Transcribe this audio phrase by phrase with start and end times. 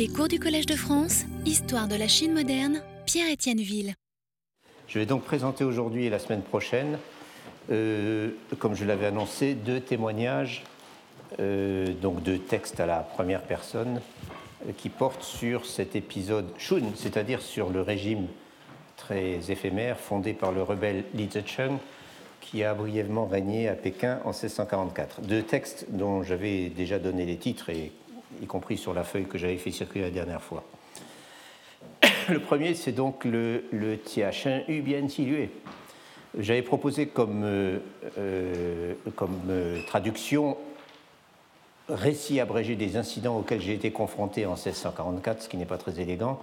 [0.00, 3.92] Les cours du Collège de France, Histoire de la Chine moderne, Pierre-Étienne Ville.
[4.88, 6.96] Je vais donc présenter aujourd'hui et la semaine prochaine,
[7.70, 10.64] euh, comme je l'avais annoncé, deux témoignages,
[11.38, 14.00] euh, donc deux textes à la première personne,
[14.66, 18.26] euh, qui portent sur cet épisode Shun, c'est-à-dire sur le régime
[18.96, 21.76] très éphémère fondé par le rebelle Li Zicheng,
[22.40, 25.20] qui a brièvement régné à Pékin en 1644.
[25.20, 27.92] Deux textes dont j'avais déjà donné les titres, et,
[28.42, 30.64] y compris sur la feuille que j'avais fait circuler la dernière fois.
[32.28, 35.50] Le premier, c'est donc le, le Tia Shen Yu Bien Lue.
[36.38, 37.78] J'avais proposé comme, euh,
[38.18, 40.56] euh, comme euh, traduction
[41.88, 46.00] récit abrégé des incidents auxquels j'ai été confronté en 1644, ce qui n'est pas très
[46.00, 46.38] élégant.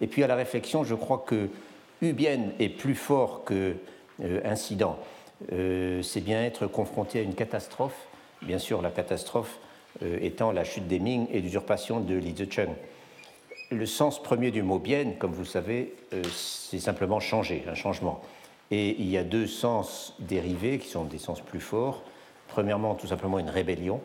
[0.00, 1.48] Et puis à la réflexion, je crois que
[2.02, 3.74] Ubien est plus fort que
[4.44, 4.96] incident.
[5.50, 8.06] C'est bien être confronté à une catastrophe,
[8.42, 9.58] bien sûr la catastrophe
[10.00, 12.74] étant la chute des Ming et l'usurpation de Li Zicheng.
[13.70, 15.94] Le sens premier du mot bien, comme vous le savez,
[16.30, 18.20] c'est simplement changer, un changement.
[18.70, 22.02] Et il y a deux sens dérivés qui sont des sens plus forts.
[22.48, 24.00] Premièrement, tout simplement une rébellion,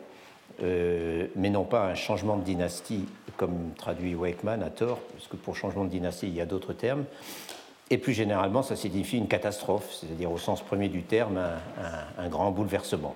[0.62, 3.04] mais non pas un changement de dynastie,
[3.36, 6.72] comme traduit Wakeman à tort, parce que pour changement de dynastie, il y a d'autres
[6.72, 7.04] termes.
[7.90, 11.40] Et plus généralement, ça signifie une catastrophe, c'est-à-dire au sens premier du terme,
[12.18, 13.14] un grand bouleversement.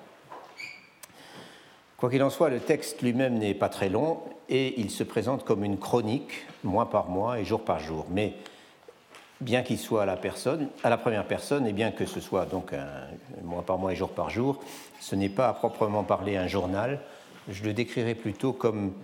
[2.02, 5.44] Quoi qu'il en soit, le texte lui-même n'est pas très long et il se présente
[5.44, 8.06] comme une chronique, mois par mois et jour par jour.
[8.10, 8.34] Mais
[9.40, 10.16] bien qu'il soit à la,
[10.96, 12.88] première personne, et bien que ce soit donc un,
[13.44, 14.58] mois par mois et jour par jour,
[14.98, 16.98] ce n'est pas à proprement parler un journal.
[17.48, 18.94] Je le décrirai plutôt comme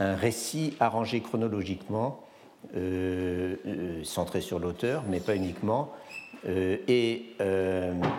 [0.00, 2.24] un récit arrangé chronologiquement
[2.74, 5.92] euh, euh, centré sur l'auteur, mais pas uniquement,
[6.48, 7.36] euh, et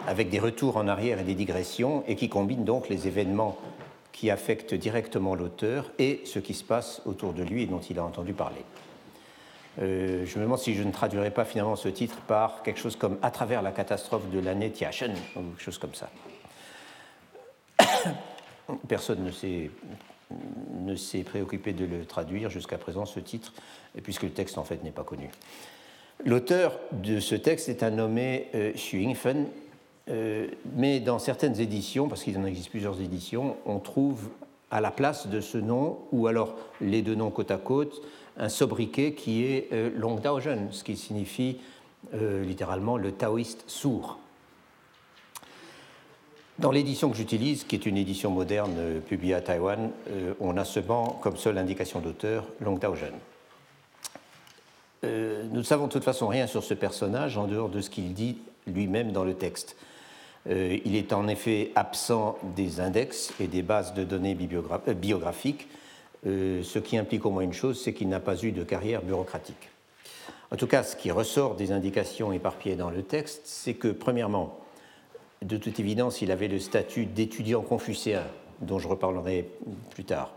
[0.07, 3.57] avec des retours en arrière et des digressions, et qui combine donc les événements
[4.19, 7.97] qui affectent directement l'auteur et ce qui se passe autour de lui et dont il
[7.99, 8.65] a entendu parler.
[9.81, 12.97] Euh, je me demande si je ne traduirais pas finalement ce titre par quelque chose
[12.97, 16.09] comme À travers la catastrophe de l'année Tiachen, ou quelque chose comme ça.
[18.89, 19.71] Personne ne s'est
[20.75, 23.53] ne s'est préoccupé de le traduire jusqu'à présent, ce titre,
[24.03, 25.29] puisque le texte en fait n'est pas connu.
[26.25, 29.47] L'auteur de ce texte est un nommé euh, Xu Yingfen,
[30.09, 34.29] euh, mais dans certaines éditions, parce qu'il en existe plusieurs éditions, on trouve
[34.71, 38.01] à la place de ce nom, ou alors les deux noms côte à côte,
[38.37, 41.57] un sobriquet qui est euh, Long Daozhen, ce qui signifie
[42.13, 44.19] euh, littéralement le taoïste sourd.
[46.57, 49.91] Dans l'édition que j'utilise, qui est une édition moderne euh, publiée à Taïwan,
[50.39, 53.13] on a seulement comme seule indication d'auteur Long Daozhen.
[55.01, 58.13] Nous ne savons de toute façon rien sur ce personnage en dehors de ce qu'il
[58.13, 58.37] dit
[58.67, 59.77] lui-même dans le texte.
[60.47, 65.67] Euh, il est en effet absent des index et des bases de données euh, biographiques,
[66.25, 69.01] euh, ce qui implique au moins une chose, c'est qu'il n'a pas eu de carrière
[69.01, 69.69] bureaucratique.
[70.51, 74.57] En tout cas, ce qui ressort des indications éparpillées dans le texte, c'est que, premièrement,
[75.41, 78.23] de toute évidence, il avait le statut d'étudiant confucéen,
[78.61, 79.47] dont je reparlerai
[79.91, 80.33] plus tard.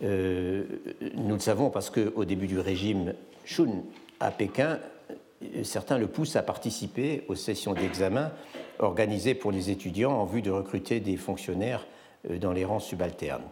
[0.00, 3.82] Nous le savons parce qu'au début du régime Shun
[4.20, 4.78] à Pékin,
[5.64, 8.32] certains le poussent à participer aux sessions d'examen
[8.78, 11.86] organisées pour les étudiants en vue de recruter des fonctionnaires
[12.30, 13.44] euh, dans les rangs subalternes.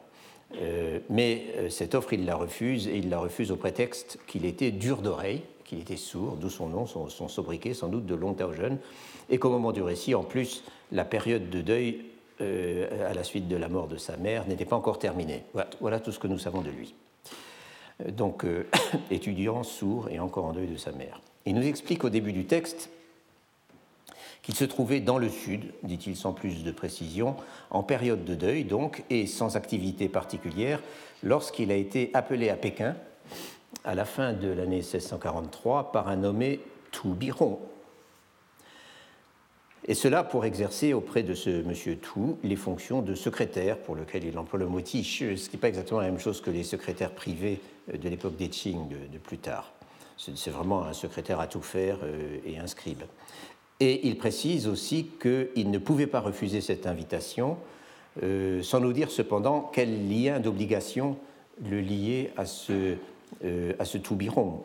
[0.61, 4.71] Euh, mais cette offre, il la refuse, et il la refuse au prétexte qu'il était
[4.71, 8.53] dur d'oreille, qu'il était sourd, d'où son nom, son, sobriquet sans doute de Long Tao
[8.53, 8.79] Jeune,
[9.31, 10.63] et qu'au moment du récit, en plus,
[10.93, 12.05] la période de deuil
[12.41, 15.45] euh, à la suite de la mort de sa mère n'était pas encore terminée.
[15.81, 16.95] Voilà, tout ce que nous savons de lui.
[18.09, 18.67] Donc, euh,
[19.11, 21.21] étudiant, sourd et encore en deuil de sa mère.
[21.47, 22.91] Il nous explique au début du texte
[24.43, 27.37] qu'il se trouvait dans le sud, dit-il sans plus de précision,
[27.71, 30.83] en période de deuil donc, et sans activité particulière,
[31.23, 32.95] lorsqu'il a été appelé à Pékin
[33.85, 36.61] à la fin de l'année 1643 par un nommé
[36.91, 37.59] Toubiron.
[39.87, 44.25] Et cela pour exercer auprès de ce monsieur Tou les fonctions de secrétaire, pour lequel
[44.25, 46.63] il emploie le mot tiche, ce qui n'est pas exactement la même chose que les
[46.63, 47.61] secrétaires privés
[47.93, 49.73] de l'époque des Qing de, plus tard.
[50.17, 53.03] C'est vraiment un secrétaire à tout faire euh, et un scribe.
[53.81, 57.57] Et il précise aussi qu'il ne pouvait pas refuser cette invitation,
[58.23, 61.17] euh, sans nous dire cependant quel lien d'obligation
[61.63, 62.97] le liait à ce,
[63.45, 64.63] euh, à ce Toubiron.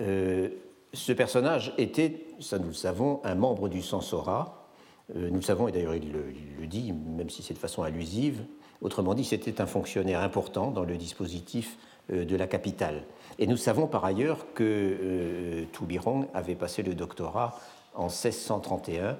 [0.00, 0.48] Euh,
[0.92, 4.68] ce personnage était, ça nous le savons, un membre du Sansora.
[5.16, 8.44] Euh, nous le savons, et d'ailleurs il, le dit, même si c'est de façon allusive.
[8.80, 11.76] Autrement dit, c'était un fonctionnaire important dans le dispositif
[12.08, 13.04] de la capitale.
[13.38, 17.58] Et nous savons par ailleurs que euh, Toubiron avait passé le doctorat
[17.94, 19.18] en 1631,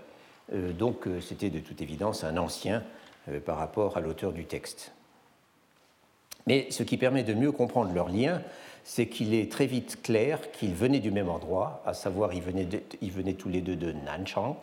[0.53, 2.83] euh, donc c'était de toute évidence un ancien
[3.47, 4.93] par rapport à l'auteur du texte.
[6.49, 8.43] Mais ce qui permet de mieux comprendre leur lien,
[8.85, 12.69] c'est qu'il est très vite clair qu'ils venaient du même endroit, à savoir ils venaient,
[13.01, 14.57] ils venaient tous les deux de Nanchang,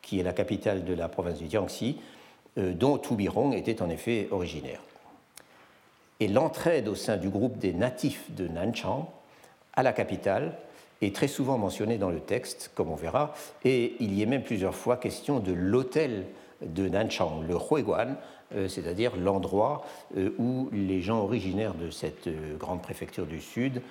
[0.00, 1.98] qui est la capitale de la province du Jiangxi,
[2.58, 4.80] euh, dont Birong était en effet originaire.
[6.20, 9.08] Et l'entraide au sein du groupe des natifs de Nanchang
[9.74, 10.56] à la capitale
[11.02, 13.34] est très souvent mentionnée dans le texte, comme on verra,
[13.64, 16.26] et il y est même plusieurs fois question de l'hôtel
[16.62, 18.16] de Nanchang, le Huiguan,
[18.54, 19.84] euh, c'est-à-dire l'endroit
[20.16, 22.28] euh, où les gens originaires de cette
[22.58, 23.82] grande préfecture du Sud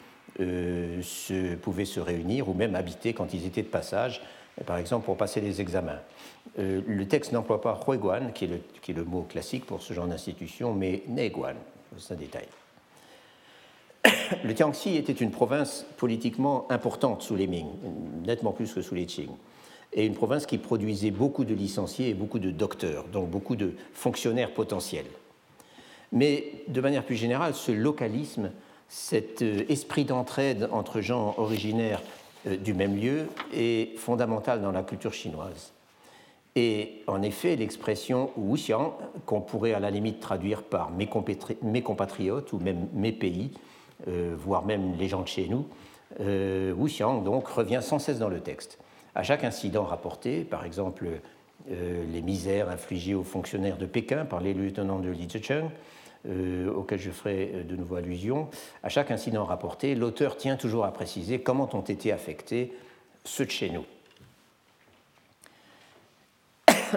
[1.61, 4.19] pouvaient se réunir ou même habiter quand ils étaient de passage,
[4.65, 5.99] par exemple pour passer les examens.
[6.59, 8.49] Euh, le texte n'emploie pas Huiguan, qui
[8.81, 11.55] qui est le mot classique pour ce genre d'institution, mais Neiguan,
[14.43, 17.67] Le Tiangxi était une province politiquement importante sous les Ming,
[18.25, 19.29] nettement plus que sous les Qing,
[19.93, 23.73] et une province qui produisait beaucoup de licenciés et beaucoup de docteurs, donc beaucoup de
[23.93, 25.05] fonctionnaires potentiels.
[26.11, 28.51] Mais de manière plus générale, ce localisme,
[28.87, 32.01] cet euh, esprit d'entraide entre gens originaires
[32.47, 35.72] euh, du même lieu est fondamental dans la culture chinoise.
[36.55, 38.95] Et en effet, l'expression Wuxiang,
[39.25, 43.51] qu'on pourrait à la limite traduire par mes, compatriotes ou même mes pays,
[44.07, 45.65] euh, voire même les gens de chez nous,
[46.19, 46.73] euh,
[47.23, 48.77] donc revient sans cesse dans le texte.
[49.15, 51.07] À chaque incident rapporté, par exemple
[51.71, 55.69] euh, les misères infligées aux fonctionnaires de Pékin par les lieutenants de Li Zhicheng,
[56.27, 58.49] euh, auquel je ferai de nouveau allusion,
[58.81, 62.73] à chaque incident rapporté, l'auteur tient toujours à préciser comment ont été affectés
[63.23, 63.85] ceux de chez nous.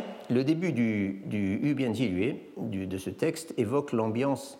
[0.31, 4.59] le début du, du Yu de ce texte, évoque l'ambiance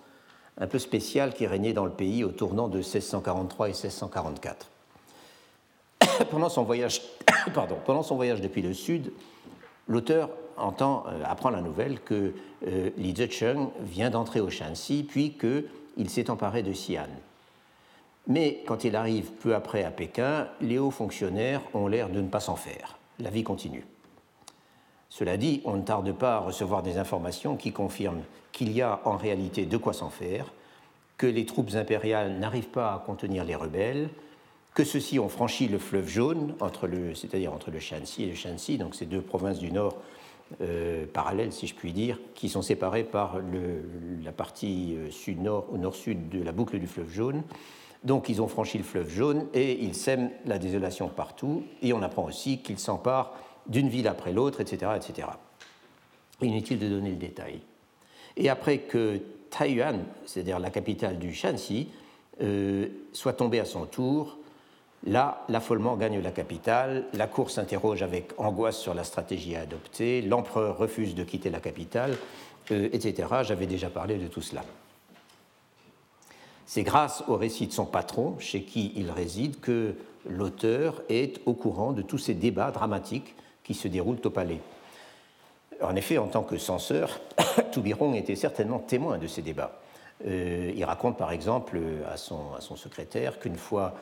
[0.59, 4.71] un peu spéciale qui régnait dans le pays au tournant de 1643 et 1644.
[6.31, 9.13] pendant, son voyage, depuis le sud,
[9.89, 12.33] l'auteur entend, euh, apprend la nouvelle que
[12.67, 17.09] euh, Li Zecheng vient d'entrer au Shanxi, puis qu'il s'est emparé de Xi'an.
[18.29, 22.29] Mais quand il arrive peu après à Pékin, les hauts fonctionnaires ont l'air de ne
[22.29, 22.99] pas s'en faire.
[23.21, 23.85] La vie continue.
[25.09, 28.23] Cela dit, on ne tarde pas à recevoir des informations qui confirment
[28.53, 30.53] qu'il y a en réalité de quoi s'en faire,
[31.17, 34.09] que les troupes impériales n'arrivent pas à contenir les rebelles,
[34.75, 36.55] que ceux-ci ont franchi le fleuve jaune,
[37.15, 39.97] c'est-à-dire entre le Shanxi et le Shanxi, donc ces deux provinces du nord
[40.61, 43.41] euh, parallèles, si je puis dire, qui sont séparées par
[44.23, 47.43] la partie euh, sud-nord ou nord-sud de la boucle du fleuve jaune.
[48.05, 51.65] Donc ils ont franchi le fleuve jaune et ils sèment la désolation partout.
[51.83, 53.33] Et on apprend aussi qu'ils s'emparent
[53.69, 55.29] d'une ville après l'autre, etc., etc.
[56.41, 57.61] Inutile de donner le détail.
[58.37, 59.21] Et après que
[59.51, 61.89] Taiyuan, c'est-à-dire la capitale du Shanxi,
[62.43, 64.37] euh, soit tombée à son tour,
[65.07, 70.21] là, l'affolement gagne la capitale, la cour s'interroge avec angoisse sur la stratégie à adopter,
[70.21, 72.17] l'empereur refuse de quitter la capitale,
[72.71, 73.29] euh, etc.
[73.43, 74.65] J'avais déjà parlé de tout cela.
[76.67, 79.95] C'est grâce au récit de son patron, chez qui il réside, que
[80.29, 83.35] l'auteur est au courant de tous ces débats dramatiques
[83.67, 84.61] qui se déroulent au palais.
[85.83, 87.21] En effet, en tant que censeur,
[87.73, 89.81] Toubiron était certainement témoin de ces débats.
[90.25, 93.95] Euh, il raconte par exemple à son, à son secrétaire qu'une fois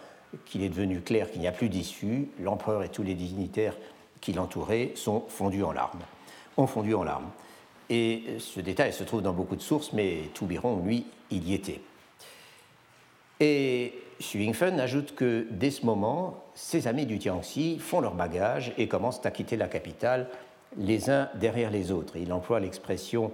[0.44, 3.74] qu'il est devenu clair qu'il n'y a plus d'issue, l'empereur et tous les dignitaires
[4.20, 6.02] qui l'entouraient sont fondus en larmes,
[6.58, 7.30] ont en larmes.
[7.88, 11.80] Et ce détail se trouve dans beaucoup de sources, mais Toubiron, lui, il y était.
[13.40, 18.72] Et Xu Yingfen ajoute que dès ce moment, ses amis du Tiangxi font leur bagage
[18.78, 20.28] et commencent à quitter la capitale
[20.76, 22.16] les uns derrière les autres.
[22.16, 23.32] Il emploie l'expression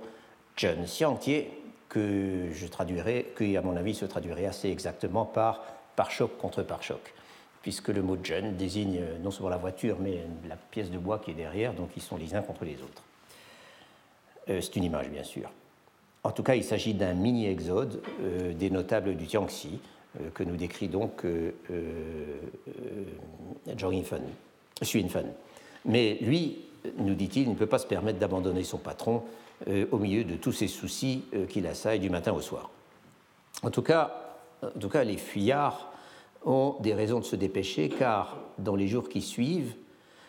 [0.56, 1.44] Chen Xiangtie
[1.88, 5.62] que je traduirai, qui à mon avis se traduirait assez exactement par
[5.96, 7.12] par choc contre par choc,
[7.62, 11.32] puisque le mot Chen désigne non seulement la voiture mais la pièce de bois qui
[11.32, 13.02] est derrière, donc ils sont les uns contre les autres.
[14.48, 15.50] Euh, c'est une image bien sûr.
[16.22, 19.80] En tout cas, il s'agit d'un mini-exode euh, des notables du Tiangxi,
[20.18, 23.04] euh, que nous décrit donc euh, euh,
[23.78, 25.32] Zhang Yinfen,
[25.84, 26.64] Mais lui,
[26.98, 29.22] nous dit-il, ne peut pas se permettre d'abandonner son patron
[29.92, 32.70] au milieu de tous ces soucis qu'il assaillent du matin au soir.
[33.62, 35.92] En tout, cas, en tout cas, les fuyards
[36.46, 39.74] ont des raisons de se dépêcher car dans les jours qui suivent,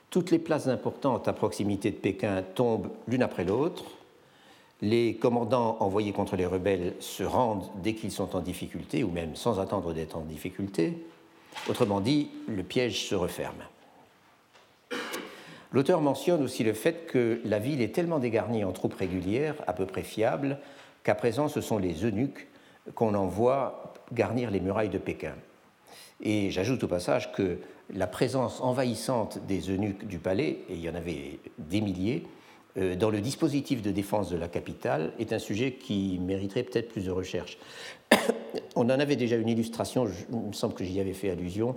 [0.10, 3.86] toutes les places importantes à proximité de Pékin tombent l'une après l'autre,
[4.82, 9.36] les commandants envoyés contre les rebelles se rendent dès qu'ils sont en difficulté, ou même
[9.36, 11.06] sans attendre d'être en difficulté.
[11.70, 13.64] Autrement dit, le piège se referme.
[15.72, 19.74] L'auteur mentionne aussi le fait que la ville est tellement dégarnie en troupes régulières, à
[19.74, 20.58] peu près fiables,
[21.04, 22.48] qu'à présent ce sont les eunuques
[22.96, 25.36] qu'on envoie garnir les murailles de Pékin.
[26.22, 27.60] Et j'ajoute au passage que
[27.94, 32.26] la présence envahissante des eunuques du palais, et il y en avait des milliers,
[32.76, 37.06] dans le dispositif de défense de la capitale est un sujet qui mériterait peut-être plus
[37.06, 37.58] de recherche.
[38.76, 41.76] On en avait déjà une illustration, il me semble que j'y avais fait allusion,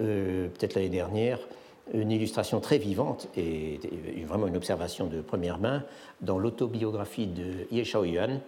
[0.00, 1.38] euh, peut-être l'année dernière,
[1.94, 3.78] une illustration très vivante et,
[4.26, 5.84] vraiment une observation de première main
[6.20, 8.40] dans l'autobiographie de Ye Shaoyuan,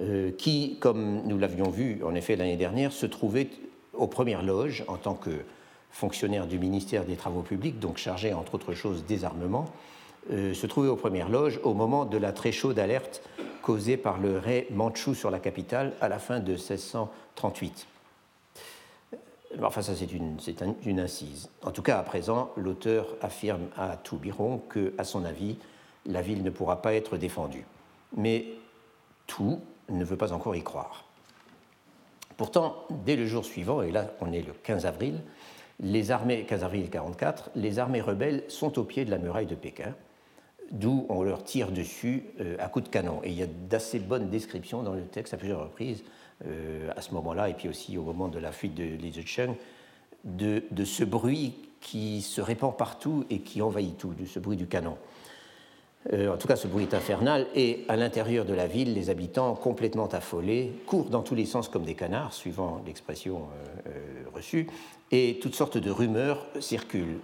[0.00, 3.48] euh, qui, comme nous l'avions vu en effet l'année dernière, se trouvait
[3.92, 5.30] aux premières loges en tant que
[5.90, 9.66] fonctionnaire du ministère des Travaux publics, donc chargé entre autres choses des armements,
[10.32, 13.22] euh, se trouvait aux premières loges au moment de la très chaude alerte
[13.62, 17.86] causée par le ray Manchu sur la capitale à la fin de 1638.
[19.62, 20.36] Enfin, ça, c'est une,
[20.84, 21.48] une, incise.
[21.62, 25.56] En tout cas, à présent, l'auteur affirme à Toubiron que, à son avis,
[26.04, 27.64] la ville ne pourra pas être défendue.
[28.16, 28.44] Mais
[29.26, 31.04] tout ne veut pas encore y croire.
[32.36, 35.20] Pourtant, dès le jour suivant, et là on est le 15 avril,
[35.80, 39.54] les armées, 15 avril 44, les armées rebelles sont au pied de la muraille de
[39.54, 39.94] Pékin,
[40.70, 43.20] d'où on leur tire dessus euh, à coups de canon.
[43.24, 46.02] Et il y a d'assez bonnes descriptions dans le texte à plusieurs reprises,
[46.46, 49.54] euh, à ce moment-là, et puis aussi au moment de la fuite de Li Zicheng,
[50.24, 54.56] de, de ce bruit qui se répand partout et qui envahit tout, de ce bruit
[54.56, 54.96] du canon.
[56.12, 59.10] Euh, en tout cas ce bruit est infernal, et à l'intérieur de la ville, les
[59.10, 63.42] habitants, complètement affolés, courent dans tous les sens comme des canards, suivant l'expression
[64.34, 64.68] reçue,
[65.10, 67.18] et toutes sortes de rumeurs circulent.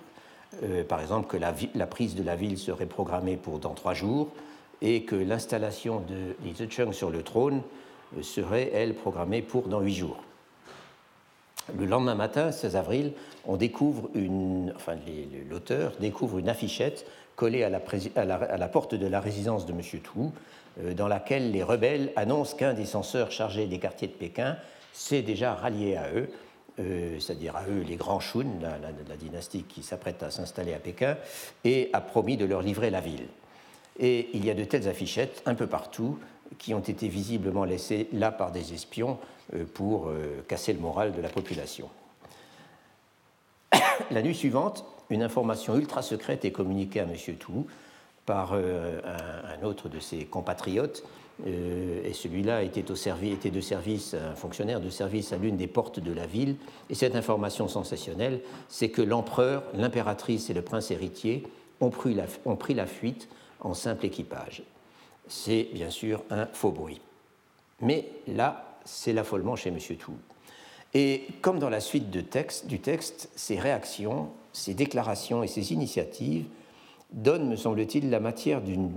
[0.88, 4.28] Par exemple, que la, prise de la ville serait programmée pour dans trois jours,
[4.82, 7.62] et que l'installation de Li Zicheng sur le trône
[8.22, 10.22] serait, elle, programmée pour dans huit jours.
[11.78, 13.12] Le lendemain matin, 16 avril,
[13.46, 14.96] on découvre une, enfin,
[15.48, 17.06] l'auteur découvre une affichette
[17.36, 19.80] collée à la, porte de la résidence de M.
[20.02, 20.32] Tou,
[20.80, 24.56] euh, dans laquelle les rebelles annoncent qu'un des censeurs chargés des quartiers de Pékin
[24.92, 26.28] s'est déjà rallié à eux,
[26.80, 31.16] euh, c'est-à-dire à eux les grands Shun, la, dynastie qui s'apprête à s'installer à Pékin,
[31.64, 33.26] et a promis de leur livrer la ville.
[33.98, 36.18] Et il y a de telles affichettes un peu partout
[36.58, 39.18] qui ont été visiblement laissées là par des espions
[39.54, 40.10] euh, pour
[40.48, 41.88] casser le moral de la population.
[44.10, 47.16] La nuit suivante, une information ultra secrète est communiquée à M.
[47.38, 47.66] Tou
[48.26, 51.08] par euh, un, autre de ses compatriotes, euh,
[51.44, 52.84] et celui-là était,
[53.24, 56.56] était de service, un fonctionnaire de service à l'une des portes de la ville.
[56.90, 61.42] Et cette information sensationnelle, c'est que l'empereur, l'impératrice et le prince héritier
[61.80, 63.28] ont pris, la, fuite
[63.60, 64.62] en simple équipage.
[65.26, 67.00] C'est bien sûr un faux bruit.
[67.80, 69.78] Mais là, c'est l'affolement chez M.
[69.98, 70.12] Tou.
[70.94, 75.72] Et comme dans la suite de texte, du texte, ces réactions ces déclarations et ces
[75.72, 76.46] initiatives
[77.14, 78.90] donnent, me semble-t-il, la matière d'une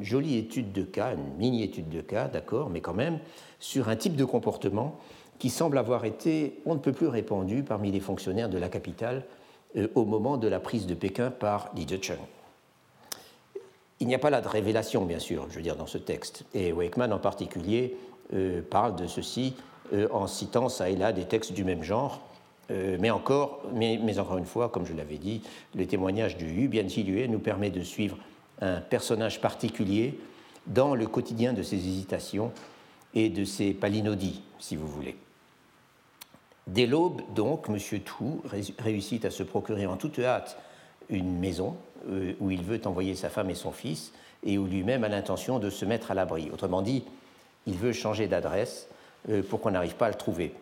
[0.00, 3.18] jolie étude de cas, une mini-étude de cas, d'accord, mais quand même,
[3.58, 4.98] sur un type de comportement
[5.38, 9.24] qui semble avoir été, on ne peut plus répandu parmi les fonctionnaires de la capitale
[9.76, 12.18] euh, au moment de la prise de Pékin par Li Zicheng.
[14.00, 16.44] Il n'y a pas là de révélation, bien sûr, je veux dire, dans ce texte.
[16.54, 17.96] Et Wakeman, en particulier,
[18.32, 19.54] euh, parle de ceci
[19.92, 22.20] euh, en citant ça et là des textes du même genre,
[22.70, 25.42] euh, mais, encore, une fois, comme je l'avais dit,
[25.74, 28.16] le témoignage de Yu Bianqi nous permet de suivre
[28.60, 30.18] un personnage particulier
[30.66, 32.52] dans le quotidien de ses hésitations
[33.14, 35.16] et de ses palinodies, si vous voulez.
[36.66, 37.78] Dès l'aube, donc, M.
[38.00, 38.42] Tou
[38.78, 40.56] réussit à se procurer en toute hâte
[41.08, 41.76] une maison
[42.08, 44.12] euh, où il veut envoyer sa femme et son fils
[44.44, 46.50] et où lui-même a l'intention de se mettre à l'abri.
[46.52, 47.04] Autrement dit,
[47.66, 48.88] il veut changer d'adresse
[49.28, 50.54] euh, pour qu'on n'arrive pas à le trouver.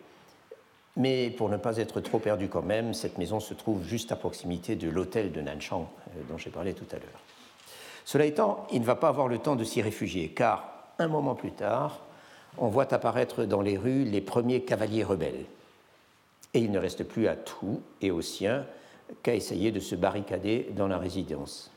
[0.97, 4.15] Mais pour ne pas être trop perdu quand même, cette maison se trouve juste à
[4.15, 7.21] proximité de l'hôtel de Nanchang euh, dont j'ai parlé tout à l'heure.
[8.05, 11.35] Cela étant, il ne va pas avoir le temps de s'y réfugier, car un moment
[11.35, 11.99] plus tard,
[12.57, 15.45] on voit apparaître dans les rues les premiers cavaliers rebelles.
[16.53, 18.65] Et il ne reste plus à tout et aux siens
[19.21, 21.71] qu'à essayer de se barricader dans la résidence.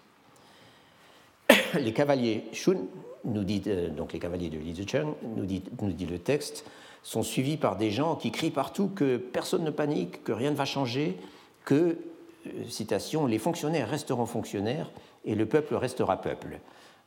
[1.74, 2.86] Les cavaliers Shun,
[3.26, 6.64] euh, donc les cavaliers de Li Zicheng, nous dit, nous dit le texte,
[7.02, 10.56] sont suivis par des gens qui crient partout que personne ne panique, que rien ne
[10.56, 11.16] va changer,
[11.64, 11.98] que,
[12.46, 14.90] euh, citation, les fonctionnaires resteront fonctionnaires
[15.24, 16.58] et le peuple restera peuple.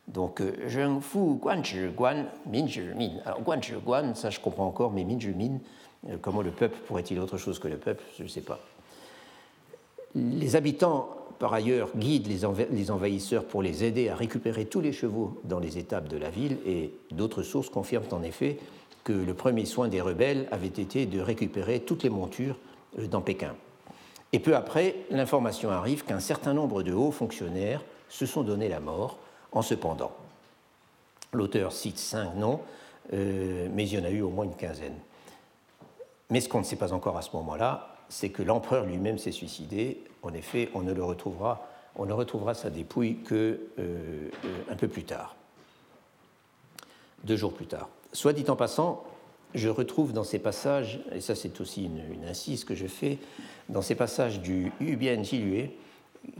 [0.08, 3.12] Donc, Zheng Fu Guan Zhi Guan Min Zhi Min.
[3.26, 5.60] Alors, Guan Guan, ça je comprends encore, mais Min Zhi Min,
[6.10, 8.04] euh, comment le peuple pourrait-il autre chose que le peuple?
[8.18, 8.60] Je ne sais pas.
[10.14, 11.10] Les habitants,
[11.40, 15.78] par ailleurs, guident les envahisseurs pour les aider à récupérer tous les chevaux dans les
[15.78, 18.60] étapes de la ville, et d'autres sources confirment en effet
[19.06, 22.58] que le premier soin des rebelles avait été de récupérer toutes les montures
[23.00, 23.56] euh, dans Pékin.
[24.34, 28.82] Et peu après, l'information arrive qu'un certain nombre de hauts fonctionnaires se sont donné la
[28.82, 29.20] mort
[29.54, 30.12] en se pendant.
[31.32, 32.62] L'auteur cite cinq noms,
[33.14, 34.98] euh, mais il y en a eu au moins une quinzaine.
[36.32, 39.32] Mais ce qu'on ne sait pas encore à ce moment-là, c'est que l'empereur lui-même s'est
[39.32, 40.04] suicidé.
[40.24, 43.60] En effet, on ne le retrouvera On ne retrouvera sa dépouille que
[44.70, 45.36] un peu plus tard,
[47.24, 47.90] deux jours plus tard.
[48.16, 49.04] Soit dit en passant,
[49.54, 53.18] je retrouve dans ces passages, et ça c'est aussi une, incise que je fais,
[53.68, 55.72] dans ces passages du Hubien Jilue,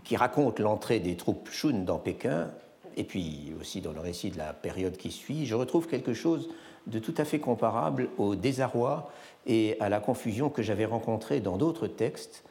[0.06, 2.50] qui raconte l'entrée des troupes Shun dans Pékin,
[2.96, 6.48] et puis aussi dans le récit de la période qui suit, je retrouve quelque chose
[6.88, 9.12] de tout à fait comparable au désarroi
[9.46, 12.46] et à la confusion que j'avais rencontré dans d'autres textes,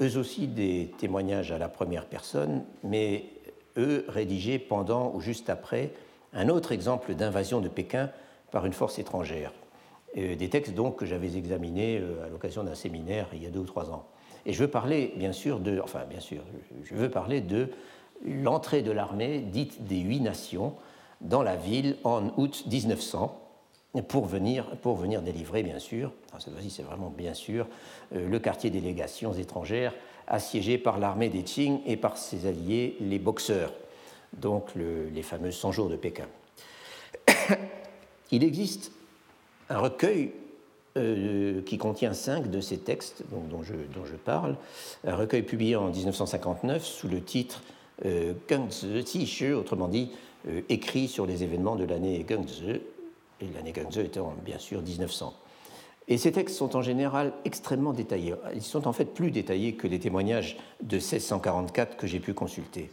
[0.00, 3.26] eux aussi des témoignages à la première personne, mais
[3.76, 5.92] eux rédigés pendant ou juste après
[6.32, 8.08] un autre exemple d'invasion de Pékin
[8.54, 9.52] par une force étrangère.
[10.16, 13.50] Euh, des textes donc que j'avais examinés euh, à l'occasion d'un séminaire il y a
[13.50, 14.06] deux ou trois ans.
[14.46, 16.42] Et je veux parler bien sûr de, enfin bien sûr,
[16.84, 17.68] je veux parler de
[18.24, 20.74] l'entrée de l'armée dite des huit nations
[21.20, 23.40] dans la ville en août 1900
[24.06, 27.66] pour venir, pour venir délivrer bien sûr, c'est vraiment bien sûr,
[28.14, 29.94] euh, le quartier délégations étrangères
[30.28, 33.72] assiégé par l'armée des Qing et par ses alliés les boxeurs,
[34.32, 36.28] donc les fameux 100 jours de Pékin.
[38.30, 38.92] Il existe
[39.68, 40.32] un recueil
[40.96, 44.56] euh, qui contient cinq de ces textes dont, je, parle,
[45.04, 47.62] un recueil publié en 1959 sous le titre
[48.04, 50.10] euh, Gengzi autrement dit
[50.48, 52.80] euh, écrit sur les événements de l'année Gengzi,
[53.40, 55.34] et l'année Gengzi étant bien sûr 1900.
[56.06, 58.34] Et ces textes sont en général extrêmement détaillés.
[58.54, 62.90] Ils sont en fait plus détaillés que les témoignages de 1644 que j'ai pu consulter.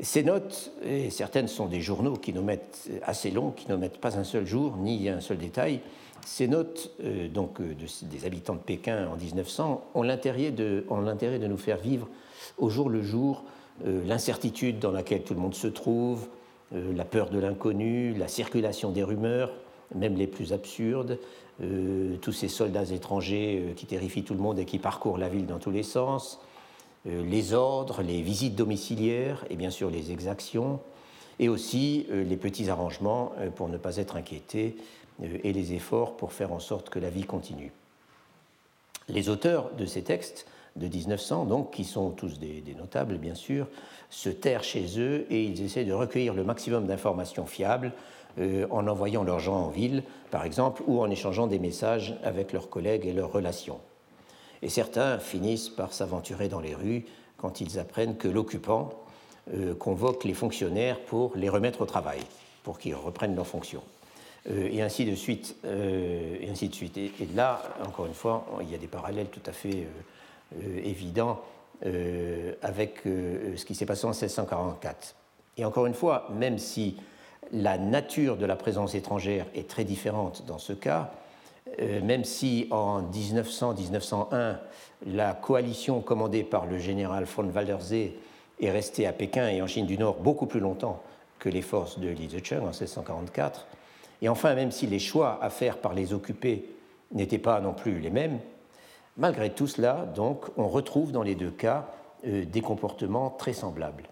[0.00, 3.98] Ces notes, et certaines sont des journaux qui nous mettent assez longs, qui ne mettent
[3.98, 5.80] pas un seul jour ni un seul détail,
[6.24, 11.56] ces notes euh, donc, euh, des habitants de Pékin en 1900 ont l'intérêt de, nous
[11.56, 12.08] faire vivre
[12.58, 13.44] au jour le jour
[13.84, 16.28] euh, l'incertitude dans laquelle tout le monde se trouve,
[16.74, 19.52] la peur de l'inconnu, la circulation des rumeurs,
[19.94, 21.18] même les plus absurdes,
[22.22, 25.58] tous ces soldats étrangers qui terrifient tout le monde et qui parcourent la ville dans
[25.58, 26.51] tous les sens, euh,
[27.04, 30.80] les ordres, les visites domiciliaires et bien sûr les exactions,
[31.38, 34.76] et aussi euh, les petits arrangements euh, pour ne pas être inquiétés
[35.44, 37.70] et les efforts pour faire en sorte que la vie continue.
[39.08, 43.68] Les auteurs de ces textes de 1900, donc, qui sont tous des, notables bien sûr,
[44.08, 47.92] se terrent chez eux et ils essaient de recueillir le maximum d'informations fiables
[48.38, 52.70] en envoyant leurs gens en ville, par exemple, ou en échangeant des messages avec leurs
[52.70, 53.78] collègues et leurs relations
[54.62, 57.04] et certains finissent par s'aventurer dans les rues
[57.36, 58.90] quand ils apprennent que l'occupant
[59.52, 62.20] euh, convoque les fonctionnaires pour les remettre au travail,
[62.62, 63.82] pour qu'ils reprennent leurs fonctions.
[64.48, 65.56] Euh, et ainsi de suite.
[65.64, 66.96] Euh, et ainsi de suite.
[66.96, 69.86] Et, là, encore une fois, il y a des parallèles tout à fait
[70.84, 71.40] évidents
[72.62, 75.16] avec ce qui s'est passé en 1644.
[75.56, 76.96] Et encore une fois, même si
[77.52, 81.10] la nature de la présence étrangère est très différente dans ce cas,
[81.78, 84.56] même si en 1900-1901,
[85.06, 88.12] la coalition commandée par le général von Waldersee
[88.60, 91.02] est restée à Pékin et en Chine du Nord beaucoup plus longtemps
[91.38, 93.66] que les forces de Li Zicheng en 1644,
[94.22, 96.64] et enfin, même si les choix à faire par les occupés
[97.10, 98.38] n'étaient pas non plus les mêmes,
[99.16, 101.88] malgré tout cela, donc, on retrouve dans les deux cas
[102.26, 104.08] euh, des comportements très semblables.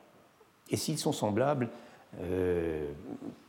[0.68, 1.68] Et s'ils sont semblables,
[2.22, 2.90] euh,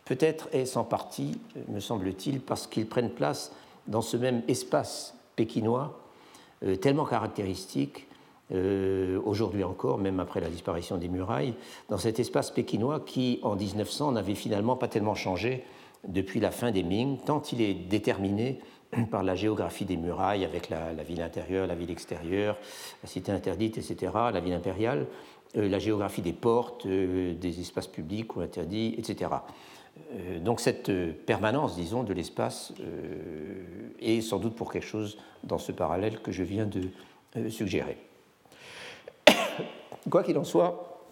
[0.05, 3.51] peut-être est-ce en partie, me semble-t-il, parce qu'ils prennent place
[3.87, 5.99] dans ce même espace pékinois,
[6.63, 8.07] euh, tellement caractéristique,
[8.53, 11.55] euh, aujourd'hui encore, même après la disparition des murailles,
[11.89, 15.63] dans cet espace pékinois qui, en 1900, n'avait finalement pas tellement changé
[16.07, 18.59] depuis la fin des Ming, tant il est déterminé
[19.11, 22.57] par la géographie des murailles, avec la, ville intérieure, la ville extérieure,
[23.01, 25.07] la cité interdite, etc., la ville impériale,
[25.55, 29.29] euh, la géographie des portes, des espaces publics ou interdits, etc.
[30.13, 35.17] Euh, donc cette euh, permanence, disons, de l'espace euh, est sans doute pour quelque chose
[35.43, 36.89] dans ce parallèle que je viens de
[37.49, 37.97] suggérer.
[40.09, 41.05] Quoi qu'il en soit,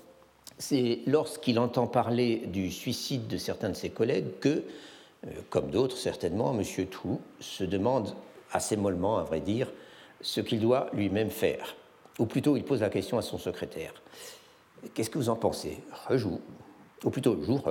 [0.58, 4.64] c'est lorsqu'il entend parler du suicide de certains de ses collègues que,
[5.50, 6.88] comme d'autres certainement, M.
[6.88, 8.14] Trou se demande
[8.52, 9.72] assez mollement, à vrai dire,
[10.22, 11.76] ce qu'il doit lui-même faire.
[12.20, 13.94] Ou plutôt, il pose la question à son secrétaire.
[14.94, 15.80] Qu'est-ce que vous en pensez?
[16.08, 16.42] Rejoue.
[17.06, 17.62] Ou plutôt, joue.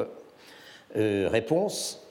[0.96, 2.03] Euh, réponse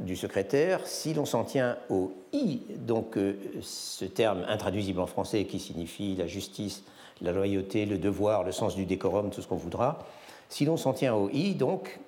[0.00, 5.44] du secrétaire, si l'on s'en tient au I, donc euh, ce terme intraduisible en français
[5.44, 6.82] qui signifie la justice,
[7.22, 10.00] la loyauté, le devoir, le sens du décorum, tout ce qu'on voudra,
[10.48, 12.00] si l'on s'en tient au I, donc,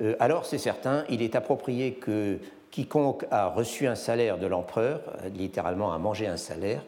[0.00, 2.38] euh, alors c'est certain, il est approprié que
[2.70, 5.00] quiconque a reçu un salaire de l'empereur,
[5.34, 6.84] littéralement a mangé un salaire,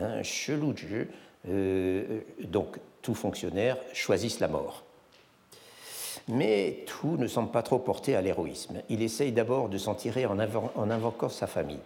[0.00, 1.08] hein, chelou de jeu,
[2.42, 4.87] donc tout fonctionnaire choisisse la mort.
[6.28, 8.82] Mais tout ne semble pas trop porté à l'héroïsme.
[8.88, 11.80] Il essaye d'abord de s'en tirer en, invoquant sa famille.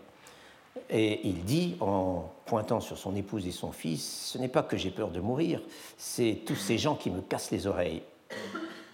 [0.91, 4.77] Et il dit, en pointant sur son épouse et son fils, ce n'est pas que
[4.77, 5.63] j'ai peur de mourir,
[5.97, 8.03] c'est tous ces gens qui me cassent les oreilles.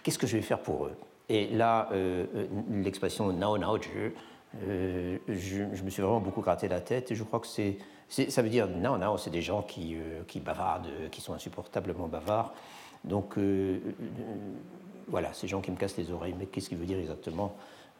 [0.03, 0.95] Qu'est-ce que je vais faire pour eux?
[1.29, 3.77] Et là, euh, euh, l'expression nao nao
[4.63, 7.77] euh, je, je, me suis vraiment beaucoup gratté la tête et je crois que c'est,
[8.09, 9.95] ça veut dire non, non, c'est des gens qui,
[10.27, 12.53] qui bavardent, qui sont insupportablement bavards.
[13.03, 13.35] Donc
[15.09, 17.55] voilà, ces gens qui me cassent les oreilles, mais qu'est-ce qu'il veut dire exactement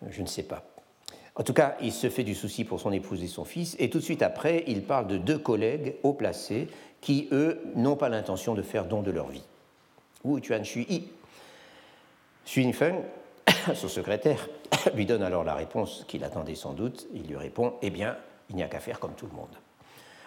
[0.09, 0.63] Je ne sais pas.
[1.35, 3.89] En tout cas, il se fait du souci pour son épouse et son fils, et
[3.89, 6.67] tout de suite après, il parle de deux collègues haut placés
[7.01, 9.43] qui, eux, n'ont pas l'intention de faire don de leur vie.
[10.23, 11.09] Wu Tuan Shui
[12.45, 13.03] Xu Feng,
[13.75, 14.49] son secrétaire,
[14.95, 17.07] lui donne alors la réponse qu'il attendait sans doute.
[17.13, 18.17] Il lui répond Eh bien,
[18.49, 19.55] il n'y a qu'à faire comme tout le monde.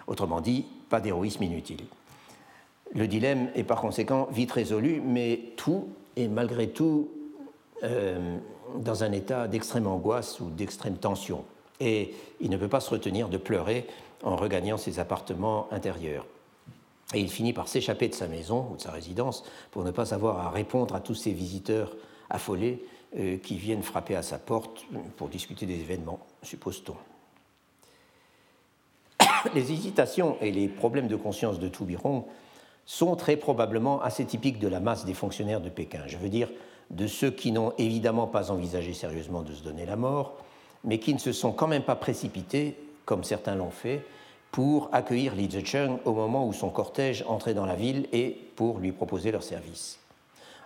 [0.07, 1.85] Autrement dit, pas d'héroïsme inutile.
[2.95, 7.11] Le dilemme est par conséquent vite résolu, mais tout est malgré tout
[7.83, 8.39] euh,
[8.77, 11.45] dans un état d'extrême angoisse ou d'extrême tension.
[11.81, 13.87] Et il ne peut pas se retenir de pleurer
[14.23, 16.27] en regagnant ses appartements intérieurs.
[17.15, 20.15] Et il finit par s'échapper de sa maison ou de sa résidence pour ne pas
[20.15, 21.95] avoir à répondre à tous ces visiteurs
[22.31, 22.85] affolés
[23.19, 26.97] euh, qui viennent frapper à sa porte pour discuter des événements, suppose-t-on.
[29.55, 32.25] Les hésitations et les problèmes de conscience de Toubiron
[32.87, 36.03] sont très probablement assez typiques de la masse des fonctionnaires de Pékin.
[36.07, 36.49] Je veux dire,
[36.91, 40.37] de ceux qui n'ont évidemment pas envisagé sérieusement de se donner la mort,
[40.85, 44.05] mais qui ne se sont quand même pas précipités, comme certains l'ont fait,
[44.51, 48.79] pour accueillir Li Zicheng au moment où son cortège entrait dans la ville et pour
[48.79, 49.99] lui proposer leur service.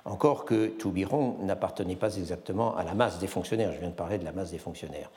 [0.05, 4.19] Encore que Toubiron n'appartenait pas exactement à la masse des fonctionnaires, je viens de parler
[4.19, 5.11] de la masse des fonctionnaires.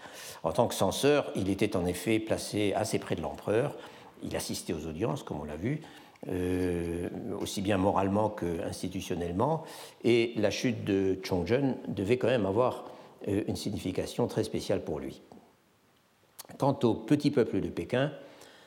[0.44, 3.76] En tant que censeur, il était en effet placé assez près de l'empereur,
[4.24, 5.82] il assistait aux audiences, comme on l'a vu,
[6.28, 7.08] euh,
[7.40, 9.64] aussi bien moralement qu'institutionnellement,
[10.04, 12.84] et la chute de Chongzhen devait quand même avoir
[13.30, 15.22] euh, une signification très spéciale pour lui.
[16.58, 18.12] Quant au petit peuple de Pékin,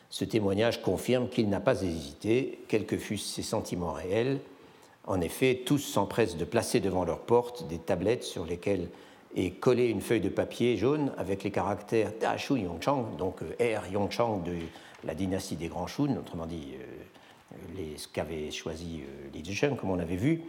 [0.08, 4.40] ce témoignage confirme qu'il n'a pas hésité, quels que fussent ses sentiments réels.
[5.06, 8.88] En effet, tous s'empressent de placer devant leur porte des tablettes sur lesquelles
[9.36, 13.78] est collée une feuille de papier jaune avec les caractères Da Shu Yongchang, donc euh,
[13.78, 14.56] R Yongchang de
[15.04, 16.74] la dynastie des Grands Shun, autrement dit
[17.76, 20.42] les, ce qu'avait choisi euh, Li Zhicheng, comme on avait vu,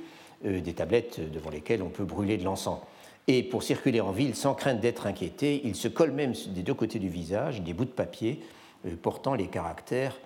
[0.46, 2.80] euh, des tablettes devant lesquelles on peut brûler de l'encens.
[3.28, 6.74] Et pour circuler en ville sans crainte d'être inquiété, il se colle même des deux
[6.74, 8.42] côtés du visage des bouts de papier
[8.86, 10.20] euh, portant les caractères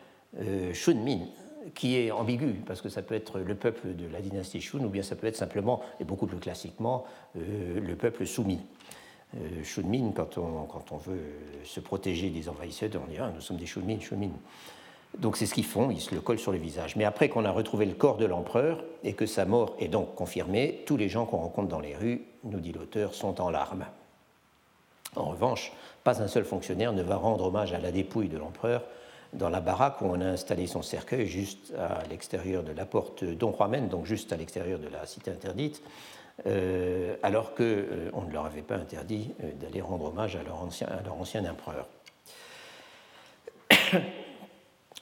[0.73, 1.21] Shunmin,
[1.73, 4.89] qui est ambigu, parce que ça peut être le peuple de la dynastie Shun, ou
[4.89, 8.59] bien ça peut être simplement, et beaucoup plus classiquement, le peuple soumis.
[9.63, 11.23] Shunmin, quand on, quand on veut
[11.63, 14.31] se protéger des envahisseurs, on dit ah, nous sommes des Shunmin, Shunmin.
[15.17, 16.95] Donc c'est ce qu'ils font, ils se le collent sur le visage.
[16.95, 20.15] Mais après qu'on a retrouvé le corps de l'empereur et que sa mort est donc
[20.15, 23.85] confirmée, tous les gens qu'on rencontre dans les rues, nous dit l'auteur, sont en larmes.
[25.15, 25.71] En revanche,
[26.03, 28.83] pas un seul fonctionnaire ne va rendre hommage à la dépouille de l'empereur
[29.33, 33.23] dans la baraque où on a installé son cercueil juste à l'extérieur de la porte
[33.23, 35.81] d'Onhuamen, donc juste à l'extérieur de la cité interdite,
[36.45, 40.61] euh, alors qu'on euh, ne leur avait pas interdit euh, d'aller rendre hommage à leur
[41.19, 41.87] ancien empereur.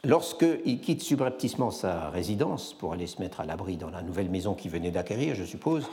[0.05, 4.53] Lorsqu'il quitte subrepticement sa résidence pour aller se mettre à l'abri dans la nouvelle maison
[4.53, 5.89] qu'il venait d'acquérir, je suppose,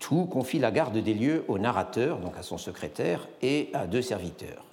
[0.00, 4.02] tout confie la garde des lieux au narrateur, donc à son secrétaire, et à deux
[4.02, 4.64] serviteurs.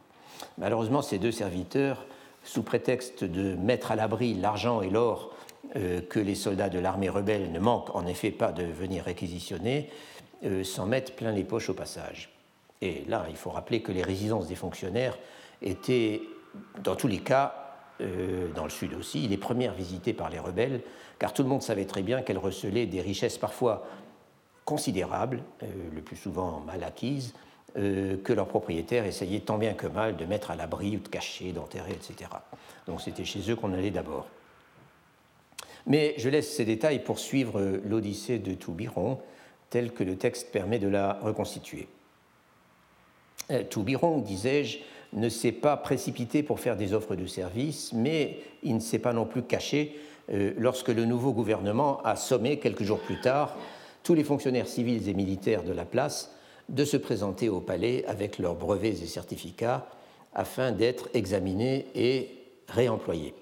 [0.57, 2.07] Malheureusement, ces deux serviteurs,
[2.43, 5.31] sous prétexte de mettre à l'abri l'argent et l'or
[5.75, 9.91] euh, que les soldats de l'armée rebelle ne manquent en effet pas de venir réquisitionner,
[10.43, 12.31] euh, s'en mettent plein les poches au passage.
[12.81, 15.19] Et là, il faut rappeler que les résidences des fonctionnaires
[15.61, 16.23] étaient,
[16.83, 17.60] dans tous les cas,
[18.01, 20.81] euh, dans le sud aussi, les premières visitées par les rebelles,
[21.19, 23.87] car tout le monde savait très bien qu'elles recelaient des richesses parfois
[24.65, 27.33] considérables, euh, le plus souvent mal acquises,
[27.77, 31.07] euh, que leurs propriétaires essayaient tant bien que mal de mettre à l'abri ou de
[31.07, 32.29] cacher, d'enterrer, etc.
[32.87, 34.27] Donc c'était chez eux qu'on allait d'abord.
[35.85, 39.19] Mais je laisse ces détails pour suivre l'Odyssée de Toubiron,
[39.69, 41.87] tel que le texte permet de la reconstituer.
[43.69, 44.79] Toubiron, disais-je,
[45.13, 49.13] ne s'est pas précipité pour faire des offres de services, mais il ne s'est pas
[49.13, 49.97] non plus caché
[50.31, 53.55] euh, lorsque le nouveau gouvernement a sommé, quelques jours plus tard,
[54.03, 56.33] tous les fonctionnaires civils et militaires de la place
[56.69, 59.87] de se présenter au palais avec leurs brevets et certificats
[60.33, 62.29] afin d'être examinés et
[62.69, 63.33] réemployés,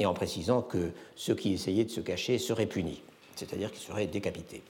[0.00, 3.02] et en précisant que ceux qui essayaient de se cacher seraient punis,
[3.36, 4.62] c'est-à-dire qu'ils seraient décapités.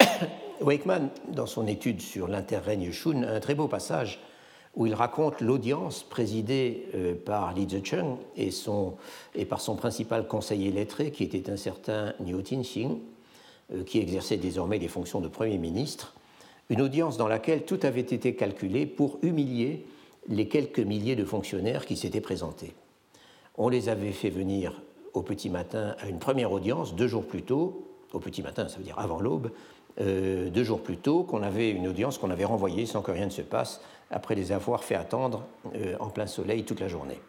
[0.60, 4.18] Wakeman, dans son étude sur l'interrègne Shun, a un très beau passage
[4.76, 8.50] où il raconte l'audience présidée euh, par Li Zicheng et,
[9.34, 12.98] et par son principal conseiller lettré, qui était un certain Niu Tinxing,
[13.72, 16.14] euh, qui exerçait désormais des fonctions de Premier ministre,
[16.68, 19.84] une audience dans laquelle tout avait été calculé pour humilier
[20.28, 22.72] les quelques milliers de fonctionnaires qui s'étaient présentés.
[23.56, 24.80] On les avait fait venir
[25.14, 28.78] au petit matin à une première audience deux jours plus tôt, au petit matin, ça
[28.78, 29.50] veut dire avant l'aube,
[30.00, 33.26] euh, deux jours plus tôt, qu'on avait une audience qu'on avait renvoyée sans que rien
[33.26, 33.80] ne se passe,
[34.10, 35.44] après les avoir fait attendre
[35.74, 37.20] euh, en plein soleil toute la journée.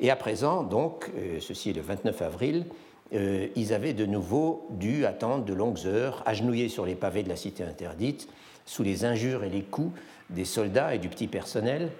[0.00, 2.66] Et à présent, donc, euh, ceci est le 29 avril,
[3.12, 7.36] ils avaient de nouveau dû attendre de longues heures, agenouillés sur les pavés de la
[7.36, 8.28] cité interdite,
[8.64, 9.96] sous les injures et les coups
[10.28, 11.92] des soldats et du petit personnel,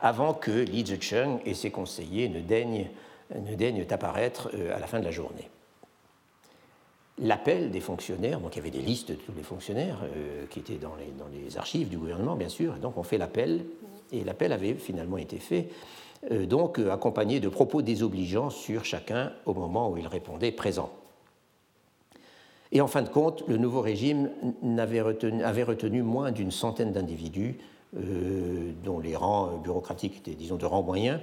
[0.00, 2.88] avant que Li Zicheng et ses conseillers ne daignent,
[3.34, 5.50] ne daignent apparaître à la fin de la journée
[7.18, 10.60] l'appel des fonctionnaires, donc il y avait des listes de tous les fonctionnaires euh, qui
[10.60, 13.64] étaient dans les, archives du gouvernement, bien sûr, et donc on fait l'appel,
[14.12, 15.68] et l'appel avait finalement été fait,
[16.30, 20.90] euh, donc euh, accompagné de propos désobligeants sur chacun au moment où il répondait présent.
[22.72, 24.28] Et en fin de compte, le nouveau régime
[24.76, 27.58] avait retenu, avait retenu moins d'une centaine d'individus,
[28.84, 31.20] dont les rangs bureaucratiques étaient, disons, de rang moyen,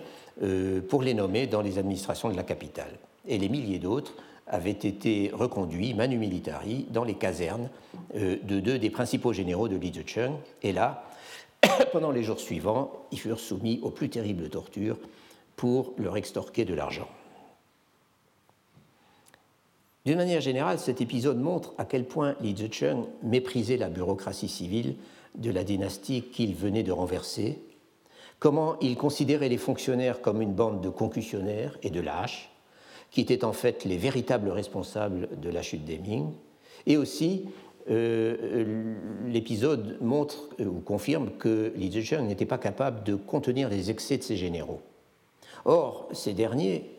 [0.88, 2.97] pour les nommer dans les administrations de la capitale.
[3.27, 4.13] Et les milliers d'autres
[4.47, 7.69] avaient été reconduits manu militari dans les casernes
[8.15, 10.34] euh, de deux des principaux généraux de Li Zicheng.
[10.62, 11.06] Et là,
[11.91, 14.97] pendant les jours suivants, ils furent soumis aux plus terribles tortures
[15.56, 17.08] pour leur extorquer de l'argent.
[20.06, 24.95] D'une manière générale, cet épisode montre à quel point Li Zicheng méprisait la bureaucratie civile
[25.36, 27.60] de la dynastie qu'il venait de renverser,
[28.39, 32.52] comment il considérait les fonctionnaires comme une bande de concussionnaires et de lâches,
[33.13, 36.32] qui étaient en fait les véritables responsables de la chute des Ming.
[36.88, 37.45] Et aussi,
[37.89, 38.95] euh,
[39.28, 44.17] l'épisode montre euh, ou confirme que Li Zicheng n'était pas capable de contenir les excès
[44.17, 44.82] de ses généraux.
[45.65, 46.89] Or, ces derniers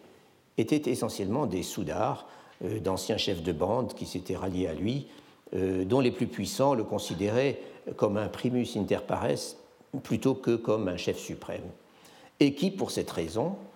[0.57, 2.29] étaient essentiellement des soudards,
[2.65, 5.09] euh, d'anciens chefs de bande qui s'étaient ralliés à lui,
[5.87, 7.61] dont les plus puissants le considéraient
[7.97, 9.55] comme un primus inter pares
[10.03, 11.71] plutôt que comme un chef suprême,
[12.41, 13.74] et qui, pour cette raison, euh,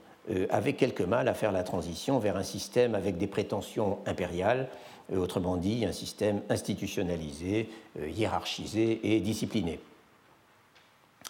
[0.50, 4.68] avait quelque mal à faire la transition vers un système avec des prétentions impériales,
[5.12, 9.80] euh, autrement dit un système institutionnalisé, euh, hiérarchisé et discipliné.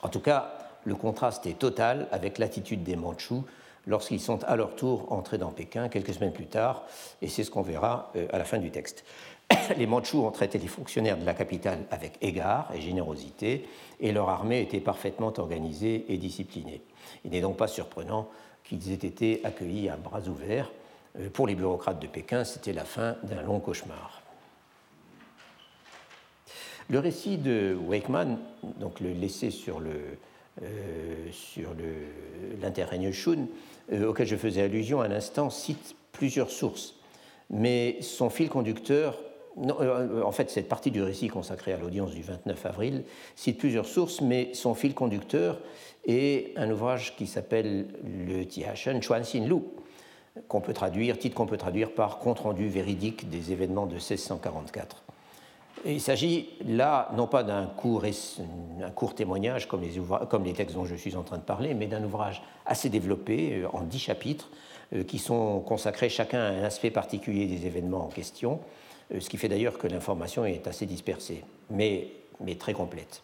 [0.02, 0.52] En tout cas,
[0.84, 3.44] le contraste est total avec l'attitude des Mandchous
[3.86, 6.84] lorsqu'ils sont à leur tour entrés dans Pékin quelques semaines plus tard,
[7.22, 9.04] et c'est ce qu'on verra à la fin du texte.
[9.78, 13.66] Les Mandchous ont traité les fonctionnaires de la capitale avec égard et générosité,
[13.98, 16.82] et leur armée était parfaitement organisée et disciplinée.
[17.24, 18.28] Il n'est donc pas surprenant
[18.68, 20.70] qu'ils aient été accueillis à bras ouverts.
[21.18, 24.22] Euh, pour les bureaucrates de Pékin, c'était la fin d'un long cauchemar.
[26.90, 28.38] Le récit de Wakeman,
[28.80, 30.16] donc le laissé sur le,
[30.62, 31.70] euh, sur
[32.62, 33.46] l'interrègne Shun,
[33.92, 36.94] euh, auquel je faisais allusion à l'instant, cite plusieurs sources.
[37.50, 39.18] Mais son fil conducteur,
[40.24, 43.04] en fait, cette partie du récit consacrée à l'audience du 29 avril
[43.36, 45.60] cite plusieurs sources, mais son fil conducteur
[46.06, 49.56] et un ouvrage qui s'appelle le Tiachen Chuan Xin Lu,
[50.46, 55.02] qu'on peut traduire, titre qu'on peut traduire par Compte rendu véridique des événements de 1644.
[55.84, 58.04] il s'agit là non pas d'un court,
[59.16, 62.88] témoignage comme les, textes dont je suis en train de parler, mais d'un ouvrage assez
[62.88, 64.50] développé euh, en dix chapitres
[64.94, 69.28] euh, qui sont consacrés chacun à un aspect particulier des événements en question, euh, ce
[69.28, 72.08] qui fait d'ailleurs que l'information est assez dispersée, mais,
[72.40, 73.22] mais très complète.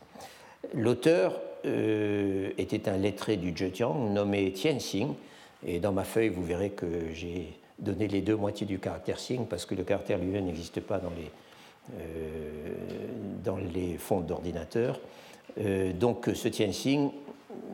[0.73, 5.15] L'auteur euh, était un lettré du Zhejiang nommé Tian Xing.
[5.67, 9.47] Et dans ma feuille, vous verrez que j'ai donné les deux moitiés du caractère Xing
[9.47, 11.31] parce que le caractère lui-même n'existe pas dans les,
[11.99, 12.75] euh,
[13.43, 15.01] dans les fonds d'ordinateur.
[15.59, 17.11] Euh, donc ce Tian Xing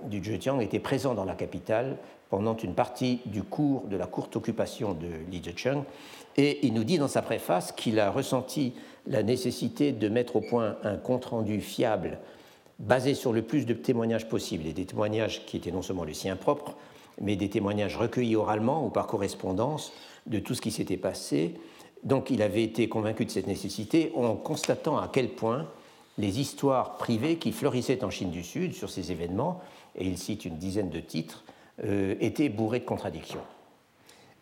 [0.04, 1.96] du Zhejiang était présent dans la capitale
[2.28, 5.82] pendant une partie du cours de la courte occupation de Li Zicheng.
[6.42, 8.72] Et il nous dit dans sa préface qu'il a ressenti
[9.06, 12.18] la nécessité de mettre au point un compte-rendu fiable
[12.78, 16.14] basé sur le plus de témoignages possibles, et des témoignages qui étaient non seulement le
[16.14, 16.76] sien propre,
[17.20, 19.92] mais des témoignages recueillis oralement ou par correspondance
[20.26, 21.56] de tout ce qui s'était passé.
[22.04, 25.66] Donc il avait été convaincu de cette nécessité en constatant à quel point
[26.16, 29.60] les histoires privées qui fleurissaient en Chine du Sud sur ces événements,
[29.94, 31.44] et il cite une dizaine de titres,
[31.84, 33.42] euh, étaient bourrées de contradictions.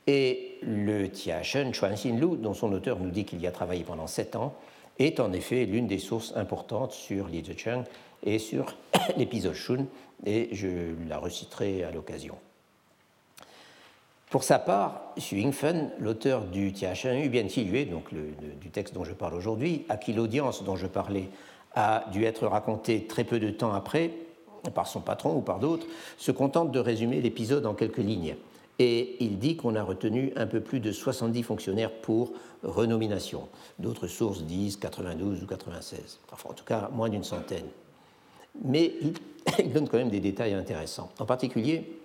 [0.09, 4.07] Et le Tiachen Chuan Lu, dont son auteur nous dit qu'il y a travaillé pendant
[4.07, 4.55] sept ans,
[4.99, 7.85] est en effet l'une des sources importantes sur Li Zicheng
[8.25, 8.75] et sur
[9.19, 9.85] l'épisode Shun,
[10.25, 12.37] et je la reciterai à l'occasion.
[14.31, 17.47] Pour sa part, Xu Yingfen, l'auteur du Tiachen Yu Bien
[17.85, 21.29] donc du texte dont je parle aujourd'hui, à qui l'audience dont je parlais
[21.75, 24.11] a dû être racontée très peu de temps après,
[24.75, 28.37] par son patron ou par d'autres, se contente de résumer l'épisode en quelques lignes.
[28.79, 33.49] Et il dit qu'on a retenu un peu plus de 70 fonctionnaires pour renomination.
[33.79, 37.67] D'autres sources disent 92 ou 96, enfin en tout cas moins d'une centaine.
[38.65, 38.93] mais
[39.59, 41.11] il, donne quand même des détails intéressants.
[41.19, 41.99] En particulier,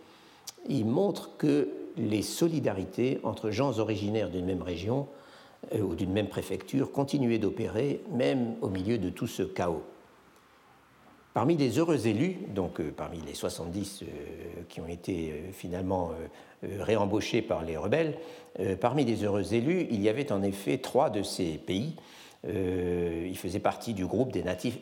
[0.68, 5.08] il montre que les solidarités entre gens originaires d'une même région
[5.74, 9.84] euh, ou d'une même préfecture continuaient d'opérer même au milieu de tout ce chaos.
[11.34, 14.06] Parmi les heureux élus, donc euh, parmi les 70 euh,
[14.70, 16.12] qui ont été finalement
[16.80, 18.18] réembauchés par les rebelles,
[18.80, 21.98] parmi les heureux élus, il y avait en effet trois de ces pays.
[22.46, 24.78] il faisait partie du groupe des natifs,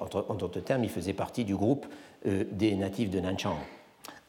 [0.00, 1.86] en d'autres termes, il faisait partie du groupe
[2.24, 3.54] des natifs de Nanchang.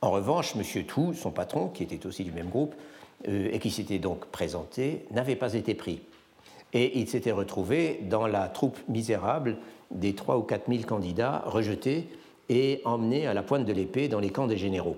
[0.01, 0.63] En revanche, M.
[0.63, 2.73] Tu, son patron, qui était aussi du même groupe
[3.27, 6.01] euh, et qui s'était donc présenté, n'avait pas été pris.
[6.73, 9.57] Et il s'était retrouvé dans la troupe misérable
[9.91, 12.07] des 3 ou 4 000 candidats rejetés
[12.49, 14.97] et emmenés à la pointe de l'épée dans les camps des généraux.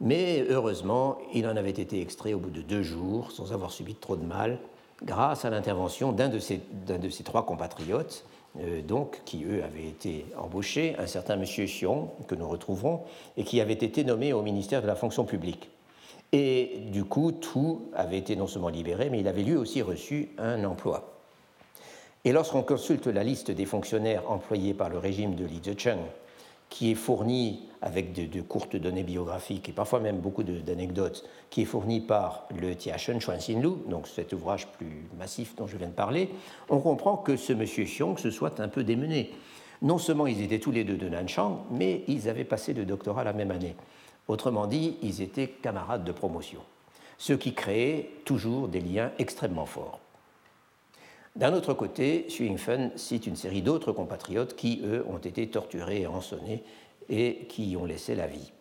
[0.00, 3.94] Mais heureusement, il en avait été extrait au bout de deux jours, sans avoir subi
[3.94, 4.58] trop de mal,
[5.02, 6.38] grâce à l'intervention d'un de,
[6.96, 8.24] de, ses trois compatriotes,
[8.60, 13.02] euh, donc, qui eux avaient été embauchés, un certain monsieur Xiong, que nous retrouverons,
[13.36, 15.70] et qui avait été nommé au ministère de la fonction publique.
[16.32, 20.30] Et du coup, tout avait été non seulement libéré, mais il avait lui aussi reçu
[20.38, 21.15] un emploi.
[22.26, 26.00] Et lorsqu'on consulte la liste des fonctionnaires employés par le régime de Li Zicheng,
[26.68, 31.66] qui est fourni avec de, courtes données biographiques et parfois même beaucoup d'anecdotes, qui est
[31.66, 33.20] fourni par le Tiachen
[33.62, 36.30] Lu, donc cet ouvrage plus massif dont je viens de parler,
[36.68, 39.30] on comprend que ce monsieur Xiong se soit un peu démené.
[39.80, 43.22] Non seulement ils étaient tous les deux de Nanchang, mais ils avaient passé le doctorat
[43.22, 43.76] la même année.
[44.26, 46.62] Autrement dit, ils étaient camarades de promotion,
[47.18, 50.00] ce qui créait toujours des liens extrêmement forts.
[51.36, 56.00] D'un autre côté, Xu Yingfen cite une série d'autres compatriotes qui, eux, ont été torturés
[56.00, 56.64] et rançonnés
[57.10, 58.52] et qui y ont laissé la vie.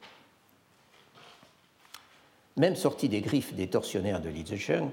[2.58, 4.90] Même sorti des griffes des tortionnaires de Li Zicheng,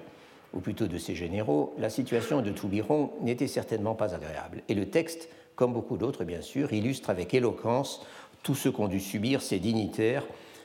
[0.53, 4.62] ou plutôt de ses généraux, la situation de Toubiron n'était certainement pas agréable.
[4.68, 8.01] Et le texte, comme beaucoup d'autres bien sûr, illustre avec éloquence
[8.45, 10.25] tout ce qu'ont dû subir ces dignitaires,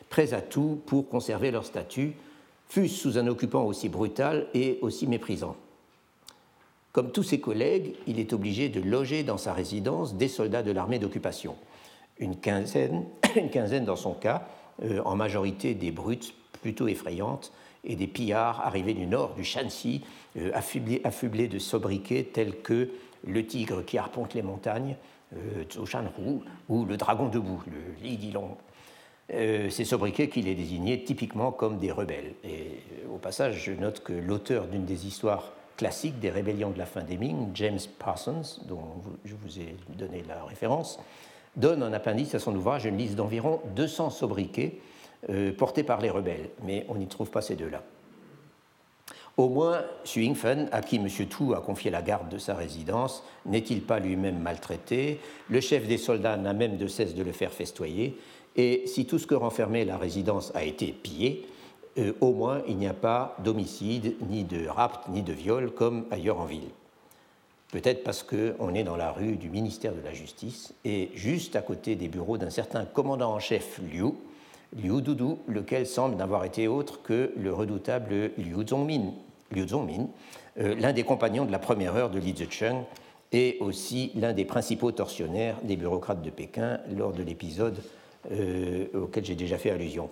[0.09, 2.13] prêts à tout pour conserver leur statut,
[2.69, 5.55] fût-ce sous un occupant aussi brutal et aussi méprisant.
[6.97, 10.71] Comme tous ses collègues, il est obligé de loger dans sa résidence des soldats de
[10.71, 11.55] l'armée d'occupation.
[12.17, 13.05] Une quinzaine,
[13.35, 14.47] une quinzaine dans son cas,
[14.81, 16.33] euh, en majorité des brutes
[16.63, 17.51] plutôt effrayantes
[17.83, 20.01] et des pillards arrivés du nord du Shanxi,
[20.39, 22.89] euh, affublés, de sobriquets tels que
[23.27, 24.95] le tigre qui arpente les montagnes,
[25.35, 25.65] euh,
[26.67, 28.55] ou le dragon debout, le Li Dilong.
[29.33, 32.33] Euh, ces sobriquets qui les désignaient typiquement comme des rebelles.
[32.43, 32.79] Et
[33.13, 37.03] au passage, je note que l'auteur d'une des histoires classique des rébellions de la fin
[37.03, 40.99] des Ming, James Parsons, dont je vous ai donné la référence,
[41.55, 44.79] donne un appendice à son ouvrage une liste d'environ 200 sobriquets
[45.29, 47.83] euh, portés par les rebelles, mais on n'y trouve pas ces deux-là.
[49.37, 51.07] Au moins, Xu Yingfen, à qui M.
[51.07, 55.19] Tu a confié la garde de sa résidence, n'est-il pas lui-même maltraité?
[55.47, 58.17] Le chef des soldats n'a même de cesse de le faire festoyer,
[58.55, 61.47] et si tout ce que renfermait la résidence a été pillé,
[61.97, 66.05] euh, au moins il n'y a pas d'homicide, ni de rapt, ni de viol comme
[66.11, 66.69] ailleurs en ville.
[67.71, 71.61] Peut-être parce qu'on est dans la rue du ministère de la Justice et juste à
[71.61, 74.13] côté des bureaux d'un certain commandant en chef Liu,
[74.75, 79.13] Liu Dudu, lequel semble n'avoir été autre que le redoutable Liu Zongmin,
[79.51, 80.07] Liu Zongmin
[80.59, 82.83] euh, l'un des compagnons de la première heure de Li Zicheng
[83.31, 87.77] et aussi l'un des principaux tortionnaires des bureaucrates de Pékin lors de l'épisode
[88.31, 90.09] euh, auquel j'ai déjà fait allusion.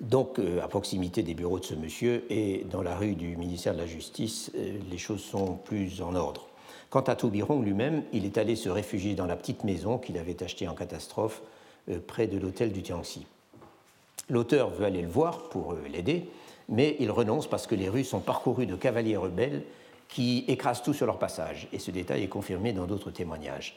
[0.00, 3.74] Donc, euh, à proximité des bureaux de ce monsieur et dans la rue du ministère
[3.74, 6.48] de la Justice, euh, les choses sont plus en ordre.
[6.90, 10.42] Quant à Toubiron lui-même, il est allé se réfugier dans la petite maison qu'il avait
[10.42, 11.42] achetée en catastrophe
[11.88, 13.26] euh, près de l'hôtel du Tiangxi.
[14.28, 16.28] L'auteur veut aller le voir pour l'aider,
[16.68, 19.62] mais il renonce parce que les rues sont parcourues de cavaliers rebelles
[20.08, 21.68] qui écrasent tout sur leur passage.
[21.72, 23.76] Et ce détail est confirmé dans d'autres témoignages.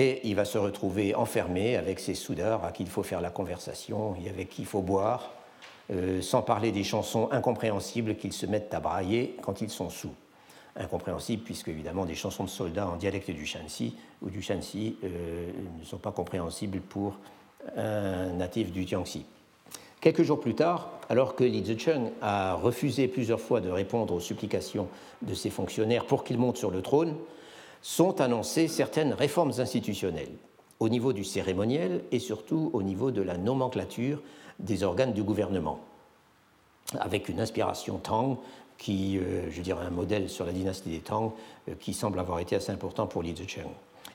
[0.00, 3.30] Et il va se retrouver enfermé avec ses soudards à qui il faut faire la
[3.30, 5.32] conversation et avec qui il faut boire,
[5.90, 10.14] euh, sans parler des chansons incompréhensibles qu'ils se mettent à brailler quand ils sont sous.
[10.76, 15.50] Incompréhensibles puisque évidemment des chansons de soldats en dialecte du Shanxi ou du Shanxi euh,
[15.80, 17.14] ne sont pas compréhensibles pour
[17.76, 19.26] un natif du Jiangxi.
[20.00, 24.20] Quelques jours plus tard, alors que Li Zicheng a refusé plusieurs fois de répondre aux
[24.20, 24.86] supplications
[25.22, 27.16] de ses fonctionnaires pour qu'il monte sur le trône,
[27.82, 30.32] sont annoncées certaines réformes institutionnelles
[30.80, 34.22] au niveau du cérémoniel et surtout au niveau de la nomenclature
[34.58, 35.80] des organes du gouvernement,
[36.98, 38.38] avec une inspiration Tang
[38.76, 41.32] qui, euh, je dirais, un modèle sur la dynastie des Tang
[41.68, 43.68] euh, qui semble avoir été assez important pour Li Zicheng.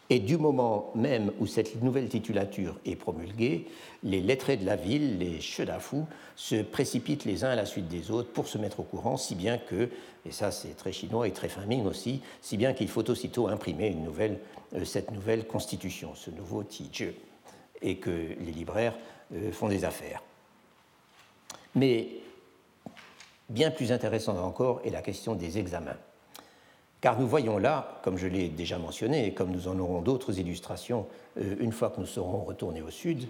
[0.09, 3.67] Et du moment même où cette nouvelle titulature est promulguée,
[4.03, 8.11] les lettrés de la ville, les chedafous, se précipitent les uns à la suite des
[8.11, 9.89] autres pour se mettre au courant, si bien que,
[10.25, 13.95] et ça c'est très chinois et très famine aussi, si bien qu'il faut aussitôt imprimer
[14.75, 17.13] euh, cette nouvelle constitution, ce nouveau Tijie,
[17.81, 18.95] et que les libraires
[19.33, 20.21] euh, font des affaires.
[21.75, 22.09] Mais
[23.49, 25.97] bien plus intéressante encore est la question des examens.
[27.03, 30.39] Car nous voyons là, comme je l'ai déjà mentionné, et comme nous en aurons d'autres
[30.39, 31.05] illustrations
[31.37, 33.27] euh, une fois que nous serons retournés au sud,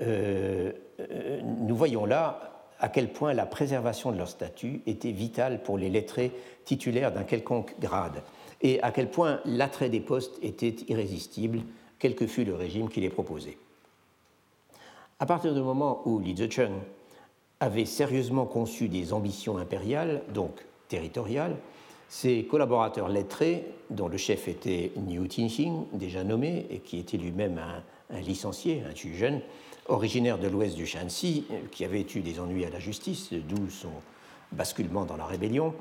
[0.00, 0.70] euh,
[1.00, 5.76] euh, nous voyons là à quel point la préservation de leur statut était vitale pour
[5.76, 6.30] les lettrés
[6.64, 8.22] titulaires d'un quelconque grade,
[8.62, 11.62] et à quel point l'attrait des postes était irrésistible,
[11.98, 13.58] quel que fût le régime qui les proposait.
[15.18, 16.74] À partir du moment où Li Zicheng
[17.58, 21.56] avait sérieusement conçu des ambitions impériales, donc territoriales,
[22.08, 27.58] ses collaborateurs lettrés, dont le chef était Niu Tinxing, déjà nommé, et qui était lui-même
[28.10, 29.40] un, licencié, un jeune,
[29.88, 33.90] originaire de l'ouest du Shanxi, qui avait eu des ennuis à la justice, d'où son
[34.52, 35.74] basculement dans la rébellion,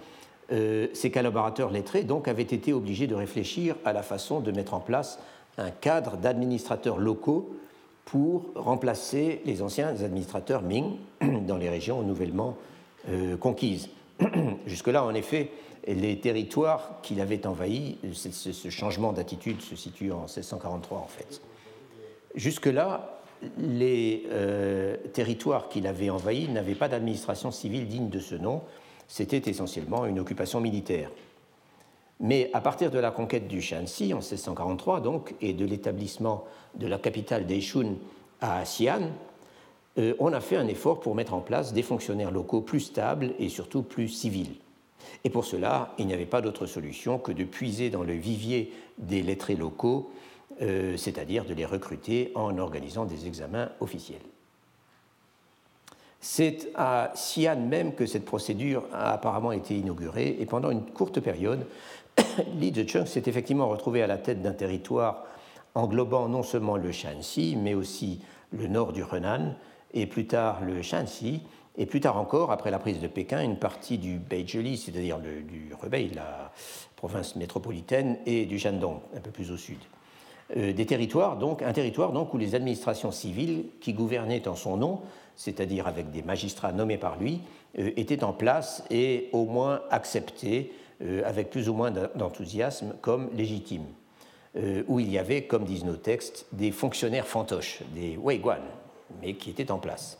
[0.52, 4.74] euh, ses collaborateurs lettrés donc avaient été obligés de réfléchir à la façon de mettre
[4.74, 5.20] en place
[5.58, 7.56] un cadre d'administrateurs locaux
[8.06, 10.98] pour remplacer les anciens administrateurs Ming
[11.48, 12.58] dans les régions nouvellement
[13.10, 13.90] euh, conquises.
[14.66, 15.52] Jusque-là, en effet,
[15.88, 21.42] les territoires qu'il avait envahis, ce changement d'attitude se situe en 1643 en fait.
[22.36, 23.20] Jusque-là,
[23.58, 28.62] les euh, territoires qu'il avait envahis n'avaient pas d'administration civile digne de ce nom,
[29.08, 31.12] c'était essentiellement une occupation militaire.
[32.20, 36.46] Mais à partir de la conquête du Shanxi en 1643 donc, et de l'établissement
[36.76, 37.96] de la capitale des Shun
[38.40, 39.10] à Xi'an,
[40.00, 43.34] euh, on a fait un effort pour mettre en place des fonctionnaires locaux plus stables
[43.40, 44.56] et surtout plus civils.
[45.24, 48.74] Et pour cela, il n'y avait pas d'autre solution que de puiser dans le vivier
[48.98, 50.12] des lettrés locaux,
[50.62, 54.22] euh, c'est-à-dire de les recruter en organisant des examens officiels.
[56.20, 61.20] C'est à Xi'an même que cette procédure a apparemment été inaugurée et pendant une courte
[61.20, 61.68] période,
[62.60, 65.26] Li Zhecheng s'est effectivement retrouvé à la tête d'un territoire
[65.76, 68.22] englobant non seulement le Shanxi, mais aussi
[68.52, 69.56] le nord du Henan
[69.94, 71.42] et plus tard le Shanxi,
[71.78, 75.72] et plus tard encore, après la prise de Pékin, une partie du Beizhili, c'est-à-dire du
[75.84, 76.52] Hebei, la
[76.96, 79.80] province métropolitaine, et du Shandong, un peu plus au sud.
[80.58, 84.78] Euh, des territoires, donc, un territoire donc, où les administrations civiles qui gouvernaient en son
[84.78, 85.02] nom,
[85.36, 87.42] c'est-à-dire avec des magistrats nommés par lui,
[87.80, 90.72] euh, étaient en place et au moins acceptés
[91.02, 93.88] euh, avec plus ou moins d'enthousiasme comme légitimes,
[94.88, 98.62] où il y avait, comme disent nos textes, des fonctionnaires fantoches, des weiguan,
[99.22, 100.18] mais qui étaient en place.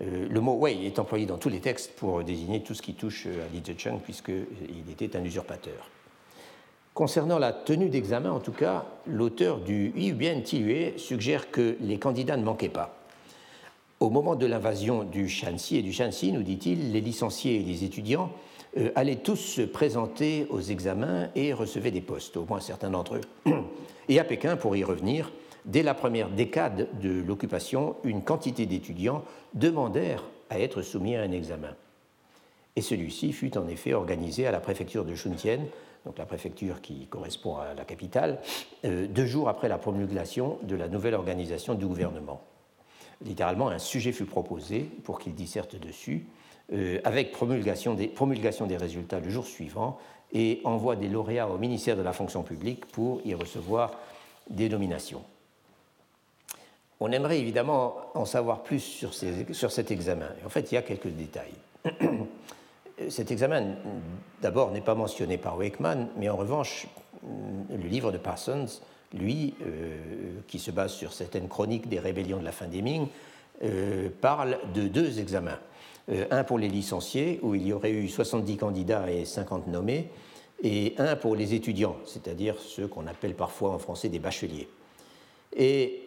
[0.00, 2.94] Euh, le mot Wei est employé dans tous les textes pour désigner tout ce qui
[2.94, 5.90] touche à Li Zecheng, puisqu'il était un usurpateur.
[6.96, 12.38] Concernant la tenue d'examen, en tout cas, l'auteur du Yubien Tilue suggère que les candidats
[12.38, 12.96] ne manquaient pas.
[14.00, 17.84] Au moment de l'invasion du Shanxi et du Shanxi, nous dit-il, les licenciés et les
[17.84, 18.30] étudiants
[18.78, 23.16] euh, allaient tous se présenter aux examens et recevaient des postes, au moins certains d'entre
[23.16, 23.20] eux.
[24.08, 25.32] Et à Pékin, pour y revenir,
[25.66, 31.32] dès la première décade de l'occupation, une quantité d'étudiants demandèrent à être soumis à un
[31.32, 31.74] examen.
[32.76, 35.60] Et celui-ci fut en effet organisé à la préfecture de Shuntian,
[36.04, 38.38] donc la préfecture qui correspond à la capitale,
[38.84, 42.40] euh, deux jours après la promulgation de la nouvelle organisation du gouvernement.
[43.24, 46.26] Littéralement, un sujet fut proposé pour qu'il disserte dessus,
[46.72, 49.98] euh, avec promulgation des, promulgation des résultats le jour suivant
[50.32, 53.92] et envoi des lauréats au ministère de la fonction publique pour y recevoir
[54.50, 55.22] des nominations.
[57.00, 60.28] On aimerait évidemment en savoir plus sur, cet examen.
[60.44, 61.54] en fait, il y a quelques détails.
[63.10, 63.76] Cet examen,
[64.40, 66.86] d'abord, n'est pas mentionné par Wakeman, mais en revanche,
[67.22, 68.80] le livre de Parsons,
[69.12, 73.08] lui, euh, qui se base sur certaines chroniques des rébellions de la fin des Ming,
[73.62, 75.58] euh, parle de deux examens.
[76.10, 80.10] Euh, un pour les licenciés, où il y aurait eu 70 candidats et 50 nommés,
[80.62, 84.68] et un pour les étudiants, c'est-à-dire ceux qu'on appelle parfois en français des bacheliers.
[85.54, 86.05] Et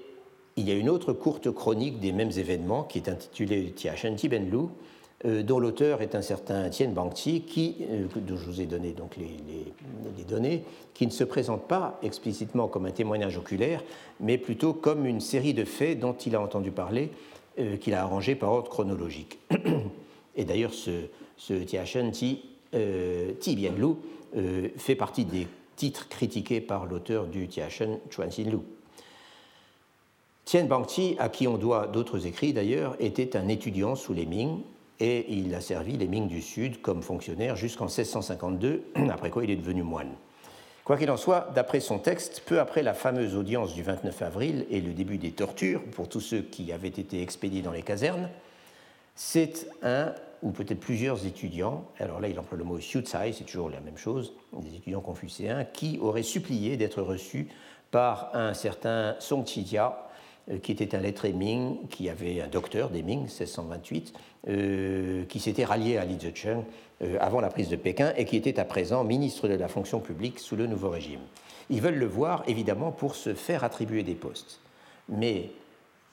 [0.59, 4.65] il y a une autre courte chronique des mêmes événements qui est intitulée Tiachen Tibenlu,
[5.25, 8.91] euh, dont l'auteur est un certain Tien Bangti, qui, euh, dont je vous ai donné
[8.91, 13.83] donc les, données, qui ne se présente pas explicitement comme un témoignage oculaire,
[14.19, 17.09] mais plutôt comme une série de faits dont il a entendu parler,
[17.57, 19.39] euh, qu'il a arrangé par ordre chronologique.
[20.35, 20.91] Et d'ailleurs, ce,
[21.37, 22.41] ce Tiachen Ti,
[22.71, 23.95] Bienlu
[24.77, 28.59] fait partie des titres critiqués par l'auteur du Tiachen Chuan Lu.
[30.49, 34.61] Tien Bangti, à qui on doit d'autres écrits d'ailleurs, était un étudiant sous les Ming
[34.99, 38.81] et il a servi les Ming du Sud comme fonctionnaire jusqu'en 1652,
[39.11, 40.09] après quoi il est devenu moine.
[40.85, 44.65] Quoi qu'il en soit, d'après son texte, peu après la fameuse audience du 29 avril
[44.71, 48.27] et le début des tortures pour tous ceux qui avaient été expédiés dans les casernes,
[49.13, 53.69] c'est un ou peut-être plusieurs étudiants, alors là il emploie le mot Shutsai, c'est toujours
[53.69, 57.49] la même chose, des étudiants confucéens, qui auraient supplié d'être reçus
[57.91, 59.89] par un certain Song euh,
[60.57, 64.13] qui était un lettré Ming, qui avait un docteur des Ming, 1628,
[64.47, 66.63] euh, qui s'était rallié à Li Zicheng
[67.03, 69.99] euh, avant la prise de Pékin et qui était à présent ministre de la fonction
[69.99, 71.19] publique sous le nouveau régime.
[71.69, 74.59] Ils veulent le voir évidemment pour se faire attribuer des postes.
[75.07, 75.51] Mais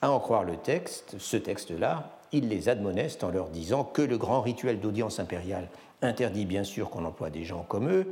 [0.03, 4.19] à en croire le texte, ce texte-là, il les admoneste en leur disant que le
[4.19, 5.69] grand rituel d'audience impériale
[6.03, 8.07] interdit bien sûr qu'on emploie des gens comme eux,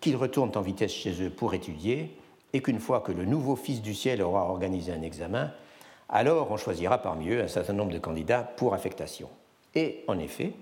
[0.00, 2.16] qu'ils retournent en vitesse chez eux pour étudier,
[2.52, 5.52] et qu'une fois que le nouveau Fils du ciel aura organisé un examen,
[6.08, 9.28] alors on choisira parmi eux un certain nombre de candidats pour affectation.
[9.74, 10.52] Et en effet,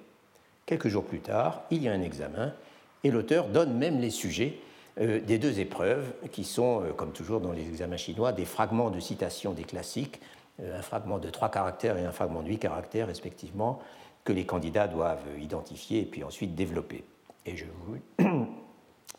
[0.67, 2.55] quelques jours plus tard, il y a un examen,
[3.03, 4.59] et l'auteur donne même les sujets
[5.01, 8.91] euh, des deux épreuves, qui sont, euh, comme toujours dans les examens chinois, des fragments
[8.91, 10.21] de citation des classiques,
[10.61, 13.81] euh, un fragment de trois caractères et un fragment de huit caractères, respectivement,
[14.25, 17.05] que les candidats doivent identifier et puis ensuite développer.
[17.47, 18.47] Et je vous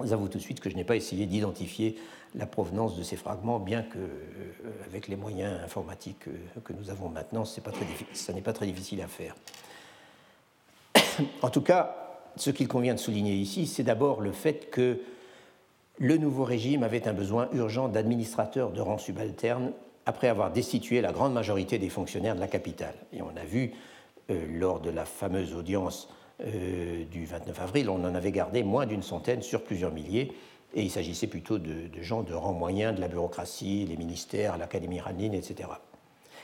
[0.10, 1.97] avoue tout de suite que je n'ai pas essayé d'identifier
[2.36, 6.89] la provenance de ces fragments, bien que, euh, avec les moyens informatiques euh, que nous
[6.89, 9.36] avons maintenant, ce n'est pas très difficile à faire.
[11.41, 11.95] En tout cas,
[12.38, 14.99] ce qu'il convient de souligner ici, c'est d'abord le fait que
[15.97, 19.72] le nouveau régime avait un besoin urgent d'administrateurs de rang subalterne
[20.06, 22.95] après avoir destitué la grande majorité des fonctionnaires de la capitale.
[23.14, 23.74] Et on a vu,
[24.30, 26.10] euh, lors de la fameuse audience
[27.11, 30.31] du 29 avril, on en avait gardé moins d'une centaine sur plusieurs milliers,
[30.73, 34.99] et il s'agissait plutôt de, gens de rang moyen, de la bureaucratie, les ministères, l'Académie
[34.99, 35.69] Ranine, etc.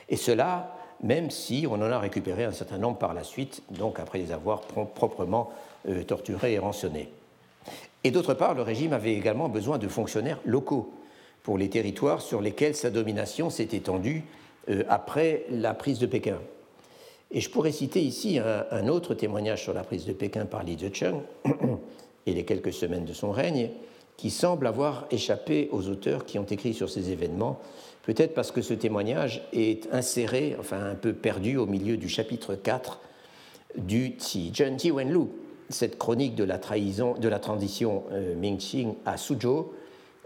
[0.08, 3.98] Et cela, même si on en a récupéré un certain nombre par la suite, donc
[3.98, 5.50] après les avoir proprement
[5.88, 7.10] euh, torturés et rançonnés.
[8.04, 10.92] Et d'autre part, le régime avait également besoin de fonctionnaires locaux
[11.42, 14.24] pour les territoires sur lesquels sa domination s'est étendue
[14.68, 16.38] euh, après la prise de Pékin.
[17.30, 20.78] Et je pourrais citer ici un, autre témoignage sur la prise de Pékin par Li
[20.78, 21.20] Zicheng
[22.26, 23.70] et les quelques semaines de son règne,
[24.16, 27.60] qui semble avoir échappé aux auteurs qui ont écrit sur ces événements,
[28.02, 32.54] peut-être parce que ce témoignage est inséré, enfin un peu perdu au milieu du chapitre
[32.54, 32.98] 4
[33.76, 35.26] du Zhen Ti Wenlu,
[35.68, 39.72] cette chronique de la, trahison, de la transition euh, Ming-Qing à Suzhou,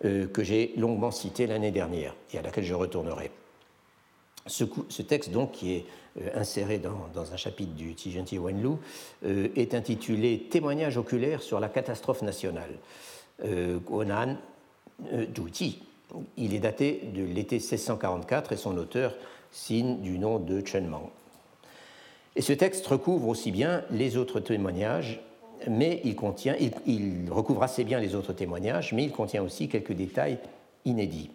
[0.05, 3.31] euh, que j'ai longuement cité l'année dernière et à laquelle je retournerai.
[4.47, 5.87] Ce, texte, donc, qui est
[6.21, 8.77] euh, inséré dans, un chapitre du Ti Zhen Ti Wenlu,
[9.25, 12.73] est intitulé Témoignage oculaire sur la catastrophe nationale.
[13.45, 15.81] Euh, Douti.
[16.37, 19.15] Il est daté de l'été 1644 et son auteur
[19.51, 21.09] signe du nom de Chen Mang.
[22.37, 25.21] Et ce texte recouvre aussi bien les autres témoignages,
[25.69, 30.39] mais il, recouvre assez bien les autres témoignages, mais il contient aussi quelques détails
[30.85, 31.31] inédits.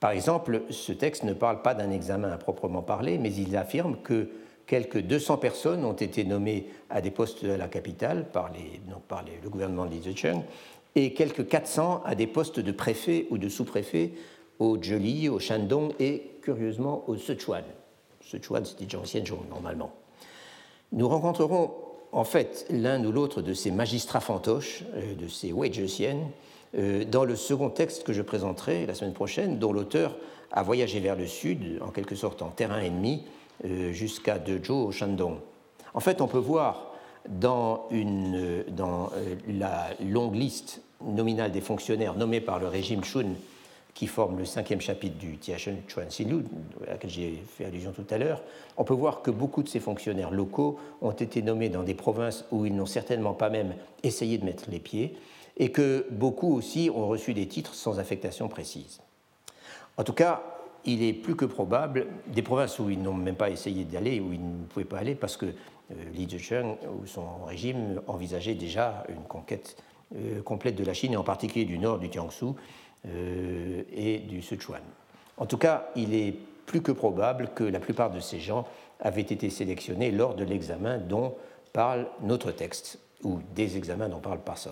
[0.00, 3.96] Par exemple, ce texte ne parle pas d'un examen à proprement parler, mais il affirme
[4.02, 4.28] que
[4.66, 9.86] quelques 200 personnes ont été nommées à des postes de la capitale par, le gouvernement
[9.86, 10.02] de Li
[10.94, 14.12] et quelques 400 à des postes de préfet ou de sous-préfet
[14.58, 17.64] au Zheli, au Shandong et curieusement au Sichuan.
[18.20, 18.86] Sichuan, c'était
[19.24, 19.92] Zhou normalement.
[20.92, 21.72] Nous rencontrerons
[22.12, 26.16] en fait l'un ou l'autre de ces magistrats fantoches, euh, de ces euh,
[26.74, 30.16] dans le second texte que je présenterai la semaine prochaine, dont l'auteur
[30.52, 33.24] a voyagé vers le sud, en quelque sorte en terrain ennemi,
[33.64, 35.36] euh, jusqu'à Dezhou au Shandong.
[35.94, 36.92] En fait, on peut voir
[37.28, 38.62] dans, euh,
[39.48, 43.34] la longue liste nominale des fonctionnaires nommés par le régime Shun
[43.94, 46.44] qui forme le cinquième chapitre du Tiachen Chuan Xinlu,
[46.86, 48.42] à laquelle j'ai fait allusion tout à l'heure,
[48.76, 52.44] on peut voir que beaucoup de ces fonctionnaires locaux ont été nommés dans des provinces
[52.52, 55.16] où ils n'ont certainement pas même essayé de mettre les pieds,
[55.58, 59.00] et que beaucoup aussi ont reçu des titres sans affectation précise.
[59.96, 60.42] En tout cas,
[60.84, 64.32] il est plus que probable, des provinces où ils n'ont même pas essayé d'aller, où
[64.32, 69.04] ils ne pouvaient pas aller, parce que euh, Li Zicheng ou son régime envisageait déjà
[69.08, 69.76] une conquête
[70.14, 72.46] euh, complète de la Chine, et en particulier du nord du Jiangsu
[73.06, 74.82] euh, et du Sichuan.
[75.36, 76.34] En tout cas, il est
[76.66, 78.66] plus que probable que la plupart de ces gens
[79.00, 81.34] avaient été sélectionnés lors de l'examen dont
[81.72, 84.70] parle notre texte, ou des examens dont parle Parsons.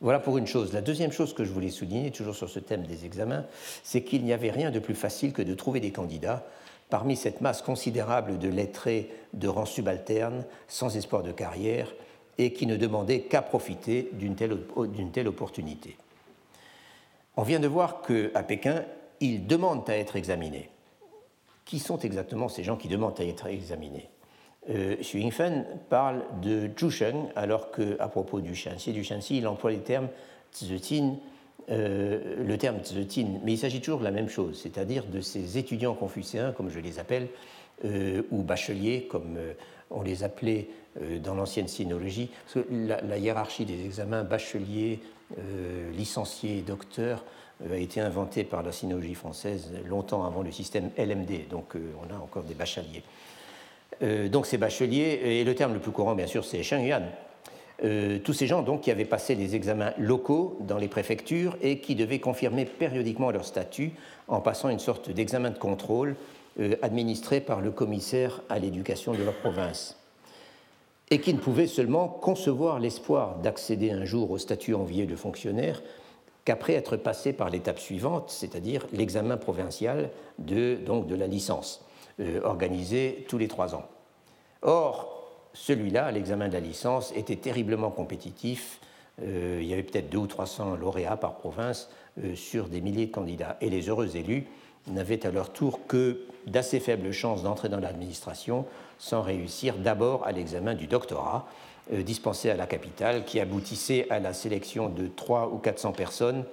[0.00, 0.72] Voilà pour une chose.
[0.72, 3.44] La deuxième chose que je voulais souligner, toujours sur ce thème des examens,
[3.82, 6.46] c'est qu'il n'y avait rien de plus facile que de trouver des candidats
[6.90, 11.92] parmi cette masse considérable de lettrés de rang subalterne, sans espoir de carrière,
[12.38, 14.58] et qui ne demandaient qu'à profiter d'une telle,
[15.12, 15.96] telle, opportunité.
[17.36, 18.84] On vient de voir qu'à Pékin,
[19.20, 20.68] ils demandent à être examinés.
[21.64, 24.08] Qui sont exactement ces gens qui demandent à être examinés?
[24.70, 29.46] Euh, Xu Yingfen parle de Zhu Sheng, alors qu'à propos du Shanxi, du Shanxi, il
[29.46, 30.08] emploie les termes
[30.52, 31.16] Tzutin,
[31.68, 35.94] le terme Tzutin, mais il s'agit toujours de la même chose, c'est-à-dire de ces étudiants
[35.94, 37.28] confucéens, comme je les appelle,
[37.84, 39.36] ou bacheliers, comme
[39.90, 40.68] on les appelait
[41.22, 45.00] dans l'ancienne sinologie, que la, hiérarchie des examens bachelier,
[45.92, 47.24] licencié, docteur
[47.68, 52.18] a été inventée par la sinologie française longtemps avant le système LMD, donc on a
[52.18, 53.02] encore des bacheliers.
[54.02, 57.02] Euh, donc ces bacheliers, et le terme le plus courant bien sûr c'est Shengyuan.
[57.84, 61.80] Euh, tous ces gens donc qui avaient passé les examens locaux dans les préfectures et
[61.80, 63.92] qui devaient confirmer périodiquement leur statut
[64.28, 66.16] en passant une sorte d'examen de contrôle
[66.58, 69.98] euh, administré par le commissaire à l'éducation de leur province
[71.10, 75.82] et qui ne pouvaient seulement concevoir l'espoir d'accéder un jour au statut envié de fonctionnaire
[76.46, 81.84] qu'après être passés par l'étape suivante, c'est-à-dire l'examen provincial de, donc de la licence.
[82.18, 83.84] Euh, organisé tous les trois ans.
[84.62, 88.80] Or, celui-là, l'examen de la licence, était terriblement compétitif.
[89.20, 91.90] Euh, il y avait peut-être 200 ou 300 lauréats par province
[92.24, 93.58] euh, sur des milliers de candidats.
[93.60, 94.46] Et les heureux élus
[94.86, 98.64] n'avaient à leur tour que d'assez faibles chances d'entrer dans l'administration
[98.98, 101.46] sans réussir d'abord à l'examen du doctorat
[101.90, 106.44] dispensé à la capitale qui aboutissait à la sélection de 3 ou 400 personnes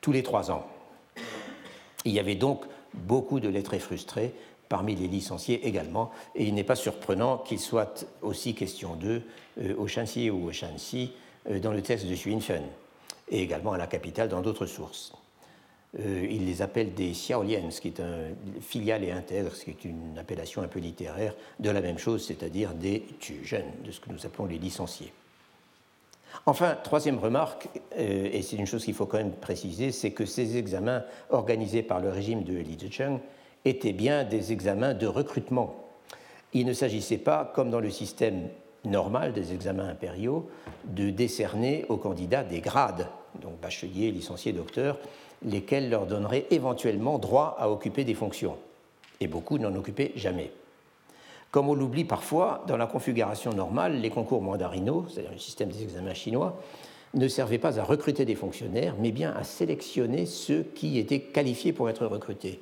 [0.00, 0.66] tous les trois ans.
[2.04, 4.32] Il y avait donc beaucoup de lettrés frustrés
[4.70, 9.22] parmi les licenciés également, et il n'est pas surprenant qu'il soit aussi question d'eux
[9.60, 11.10] euh, au Shanxi ou au Shanxi
[11.50, 12.62] euh, dans le texte de Xuanfen,
[13.30, 15.12] et également à la capitale dans d'autres sources.
[15.98, 18.28] Euh, il les appelle des Xiaoliens, ce qui est un
[18.60, 22.24] filial et intègre, ce qui est une appellation un peu littéraire de la même chose,
[22.24, 23.04] c'est-à-dire des
[23.42, 25.12] jeunes, de ce que nous appelons les licenciés.
[26.46, 30.56] Enfin, troisième remarque, et c'est une chose qu'il faut quand même préciser, c'est que ces
[30.56, 33.18] examens organisés par le régime de Li Zicheng
[33.64, 35.74] étaient bien des examens de recrutement.
[36.52, 38.48] Il ne s'agissait pas, comme dans le système
[38.84, 40.48] normal des examens impériaux,
[40.84, 43.06] de décerner aux candidats des grades,
[43.40, 44.98] donc bachelier, licencié, docteur,
[45.44, 48.56] lesquels leur donneraient éventuellement droit à occuper des fonctions.
[49.20, 50.50] Et beaucoup n'en occupaient jamais.
[51.50, 55.82] Comme on l'oublie parfois, dans la configuration normale, les concours mandarinaux, c'est-à-dire le système des
[55.82, 56.60] examens chinois,
[57.14, 61.72] ne servait pas à recruter des fonctionnaires, mais bien à sélectionner ceux qui étaient qualifiés
[61.72, 62.60] pour être recrutés.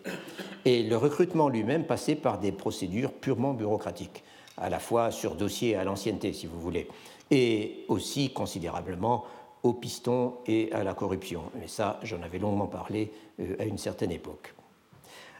[0.65, 4.25] Et le recrutement lui-même passait par des procédures purement bureaucratiques,
[4.57, 6.89] à la fois sur dossier à l'ancienneté, si vous voulez,
[7.31, 9.25] et aussi considérablement
[9.63, 11.43] au piston et à la corruption.
[11.61, 14.55] Mais ça, j'en avais longuement parlé euh, à une certaine époque.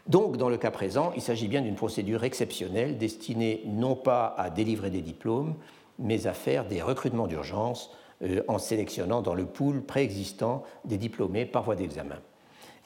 [0.07, 4.49] Donc, dans le cas présent, il s'agit bien d'une procédure exceptionnelle destinée non pas à
[4.49, 5.55] délivrer des diplômes,
[5.99, 7.91] mais à faire des recrutements d'urgence
[8.47, 12.17] en sélectionnant dans le pool préexistant des diplômés par voie d'examen.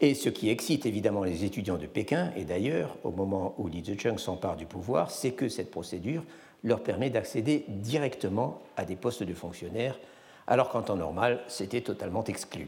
[0.01, 3.83] Et ce qui excite évidemment les étudiants de Pékin, et d'ailleurs au moment où Li
[3.83, 6.23] Zicheng s'empare du pouvoir, c'est que cette procédure
[6.63, 9.99] leur permet d'accéder directement à des postes de fonctionnaires,
[10.47, 12.67] alors qu'en temps normal, c'était totalement exclu.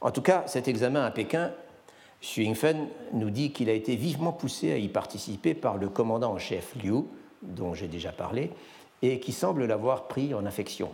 [0.00, 1.52] En tout cas, cet examen à Pékin,
[2.22, 6.32] Xu Yingfen nous dit qu'il a été vivement poussé à y participer par le commandant
[6.32, 7.04] en chef Liu,
[7.42, 8.50] dont j'ai déjà parlé,
[9.02, 10.90] et qui semble l'avoir pris en affection.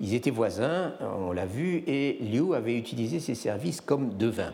[0.00, 4.52] Ils étaient voisins, on l'a vu, et Liu avait utilisé ses services comme devin.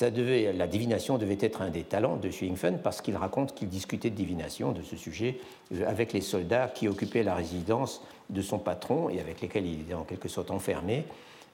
[0.00, 4.10] La divination devait être un des talents de Xu Yingfen parce qu'il raconte qu'il discutait
[4.10, 5.38] de divination, de ce sujet,
[5.74, 9.82] euh, avec les soldats qui occupaient la résidence de son patron et avec lesquels il
[9.82, 11.04] était en quelque sorte enfermé.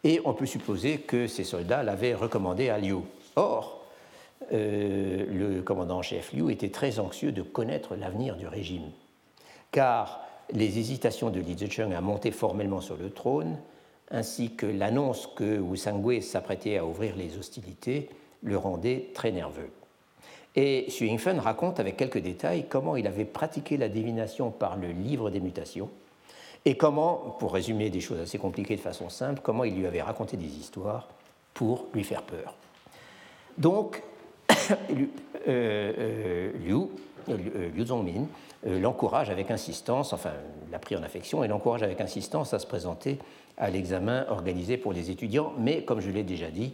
[0.03, 2.97] Et on peut supposer que ces soldats l'avaient recommandé à Liu.
[3.36, 3.84] Or,
[4.53, 8.90] euh, le commandant-chef Liu était très anxieux de connaître l'avenir du régime
[9.73, 10.20] car
[10.53, 13.59] les hésitations de Li Zicheng à monter formellement sur le trône,
[14.11, 18.11] ainsi que l'annonce que Wu Sangui s'apprêtait à ouvrir les hostilités,
[18.43, 19.70] le rendaient très nerveux.
[20.55, 24.89] Et Xu Yingfen raconte avec quelques détails comment il avait pratiqué la divination par le
[24.89, 25.89] livre des mutations
[26.64, 30.03] et comment, pour résumer des choses assez compliquées de façon simple, comment il lui avait
[30.03, 31.09] raconté des histoires
[31.55, 32.55] pour lui faire peur.
[33.59, 34.03] Donc,
[34.51, 35.07] euh,
[35.49, 36.89] euh, Liu,
[37.29, 38.27] Liu Zongmin
[38.66, 40.33] euh, l'encourage avec insistance, enfin
[40.70, 43.18] l'a pris en affection et l'encourage avec insistance à se présenter
[43.59, 46.73] à l'examen organisé pour les étudiants, mais comme je l'ai déjà dit,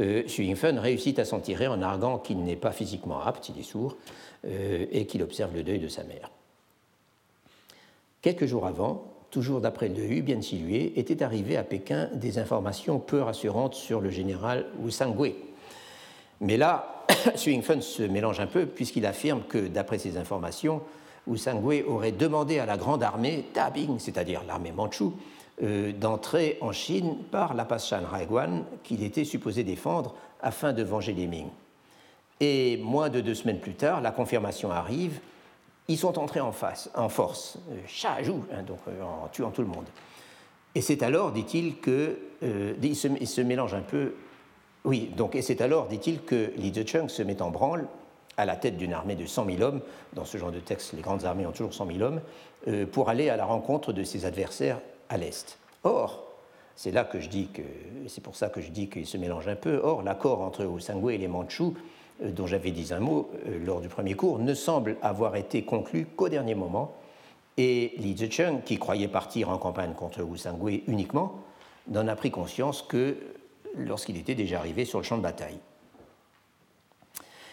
[0.00, 3.58] euh, Xu Yingfen réussit à s'en tirer en arguant qu'il n'est pas physiquement apte, il
[3.58, 3.96] est sourd,
[4.46, 6.30] euh, et qu'il observe le deuil de sa mère.
[8.20, 13.22] Quelques jours avant, toujours d'après le Hu Bianxilue, étaient arrivées à Pékin des informations peu
[13.22, 15.34] rassurantes sur le général Wu Sangui.
[16.40, 17.04] Mais là,
[17.36, 20.82] Xu Yingfen se mélange un peu puisqu'il affirme que, d'après ces informations,
[21.26, 25.14] où Sangui aurait demandé à la grande armée Tabing, c'est-à-dire l'armée mandchoue,
[25.62, 30.82] euh, d'entrer en Chine par la passe Shan Haiguan qu'il était supposé défendre afin de
[30.82, 31.48] venger les Ming.
[32.40, 35.18] Et moins de deux semaines plus tard, la confirmation arrive.
[35.88, 38.08] Ils sont entrés en, face, en force, euh,
[38.52, 39.86] hein, donc euh, en tuant tout le monde.
[40.74, 42.18] Et c'est alors, dit-il, que.
[42.80, 44.14] Il, se, mélange un peu.
[44.88, 47.86] Oui, donc, et c'est alors, dit-il, que Li Zicheng se met en branle
[48.38, 49.82] à la tête d'une armée de 100 000 hommes.
[50.14, 52.22] Dans ce genre de texte, les grandes armées ont toujours 100 000 hommes,
[52.68, 54.80] euh, pour aller à la rencontre de ses adversaires
[55.10, 55.58] à l'Est.
[55.84, 56.24] Or,
[56.74, 57.60] c'est là que je dis que,
[58.06, 59.78] c'est pour ça que je dis qu'il se mélange un peu.
[59.84, 61.74] Or, l'accord entre Osangwe et les Mandchous,
[62.24, 63.30] euh, dont j'avais dit un mot
[63.66, 66.94] lors du premier cours, ne semble avoir été conclu qu'au dernier moment,
[67.58, 71.42] et Li Zicheng, qui croyait partir en campagne contre Wu Sangui uniquement,
[71.88, 73.16] n'en a pris conscience que
[73.78, 75.58] lorsqu'il était déjà arrivé sur le champ de bataille.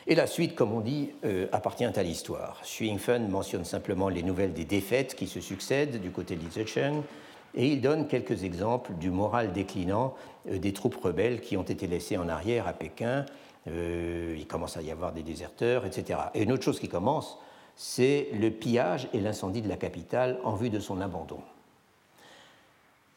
[0.07, 2.61] Et la suite, comme on dit, euh, appartient à l'histoire.
[2.63, 6.51] Xu Yingfen mentionne simplement les nouvelles des défaites qui se succèdent du côté de Li
[6.51, 7.01] Zicheng,
[7.55, 10.13] et il donne quelques exemples du moral déclinant
[10.47, 13.26] euh, des troupes rebelles qui ont été laissées en arrière à Pékin.
[13.67, 16.19] Euh, il commence à y avoir des déserteurs, etc.
[16.36, 17.39] Et une autre chose qui commence,
[17.76, 21.39] c'est le pillage et l'incendie de la capitale en vue de son abandon.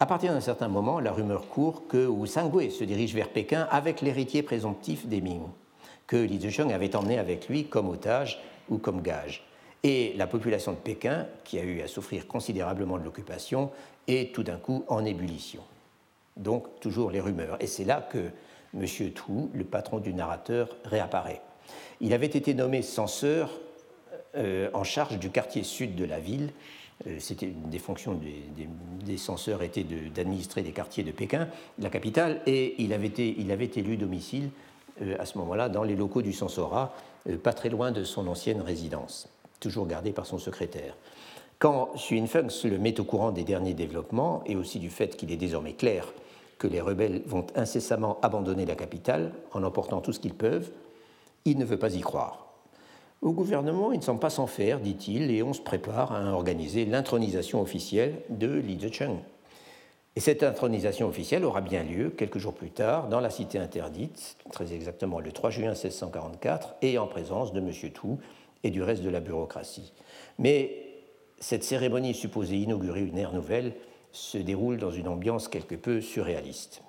[0.01, 3.67] À partir d'un certain moment, la rumeur court que Wu Sangui se dirige vers Pékin
[3.69, 5.43] avec l'héritier présomptif des Ming,
[6.07, 9.45] que Li Zicheng avait emmené avec lui comme otage ou comme gage.
[9.83, 13.73] Et la population de Pékin, qui a eu à souffrir considérablement de l'occupation,
[14.07, 15.63] est tout d'un coup en ébullition.
[16.37, 17.57] Donc, toujours les rumeurs.
[17.59, 18.31] Et c'est là que
[18.75, 19.13] M.
[19.13, 21.43] Tou, le patron du narrateur, réapparaît.
[22.01, 23.51] Il avait été nommé censeur
[24.37, 26.53] euh, en charge du quartier sud de la ville.
[27.07, 28.19] Euh, c'était une des fonctions
[29.05, 33.51] des, censeurs était d'administrer des quartiers de Pékin, la capitale, et il avait, été, il
[33.53, 34.51] avait élu domicile
[35.03, 36.95] euh, à ce moment-là dans les locaux du censorat,
[37.43, 39.29] pas très loin de son ancienne résidence,
[39.61, 40.95] toujours gardée par son secrétaire.
[41.59, 45.17] Quand Xu Yinfeng se le met au courant des derniers développements et aussi du fait
[45.17, 46.07] qu'il est désormais clair
[46.59, 50.71] que les rebelles vont incessamment abandonner la capitale en emportant tout ce qu'ils peuvent,
[51.45, 52.48] il ne veut pas y croire.
[53.21, 56.85] Au gouvernement, ils ne sont pas sans faire, dit-il, et on se prépare à organiser
[56.85, 59.19] l'intronisation officielle de Li Zicheng.
[60.15, 64.37] Et cette intronisation officielle aura bien lieu quelques jours plus tard dans la cité interdite,
[64.53, 67.73] très exactement le 3 juin 1644, et en présence de M.
[67.93, 68.19] Tou
[68.63, 69.93] et du reste de la bureaucratie.
[70.39, 70.87] Mais
[71.41, 73.75] cette cérémonie supposée inaugurer une ère nouvelle
[74.13, 76.83] se déroule dans une ambiance quelque peu surréaliste.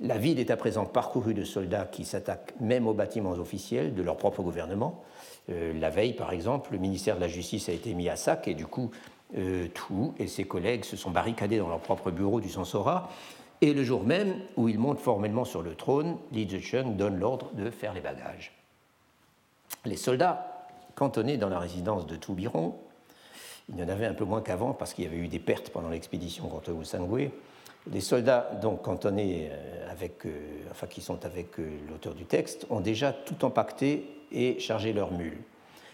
[0.00, 4.02] La ville est à présent parcourue de soldats qui s'attaquent même aux bâtiments officiels de
[4.02, 5.02] leur propre gouvernement,
[5.48, 8.54] la veille, par exemple, le ministère de la Justice a été mis à sac et
[8.54, 8.90] du coup,
[9.36, 13.10] euh, Tout et ses collègues se sont barricadés dans leur propre bureau du Sansora.
[13.60, 17.50] Et le jour même où il monte formellement sur le trône, Li Zicheng donne l'ordre
[17.54, 18.52] de faire les bagages.
[19.84, 22.76] Les soldats, cantonnés dans la résidence de Toubiron,
[23.68, 25.70] il y en avait un peu moins qu'avant parce qu'il y avait eu des pertes
[25.70, 27.30] pendant l'expédition contre Wusangwe.
[27.92, 30.26] Les soldats donc cantonnés euh, avec,
[30.70, 31.58] enfin qui sont avec
[31.88, 35.38] l'auteur du texte ont déjà tout empaqueté et charger leurs mules.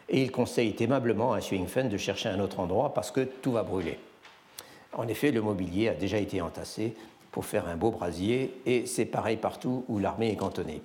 [0.08, 3.52] Et il conseille aimablement à Xu Yingfen de chercher un autre endroit parce que tout
[3.52, 3.98] va brûler.
[4.92, 6.94] En effet, le mobilier a déjà été entassé
[7.30, 10.82] pour faire un beau brasier et c'est pareil partout où l'armée est cantonnée.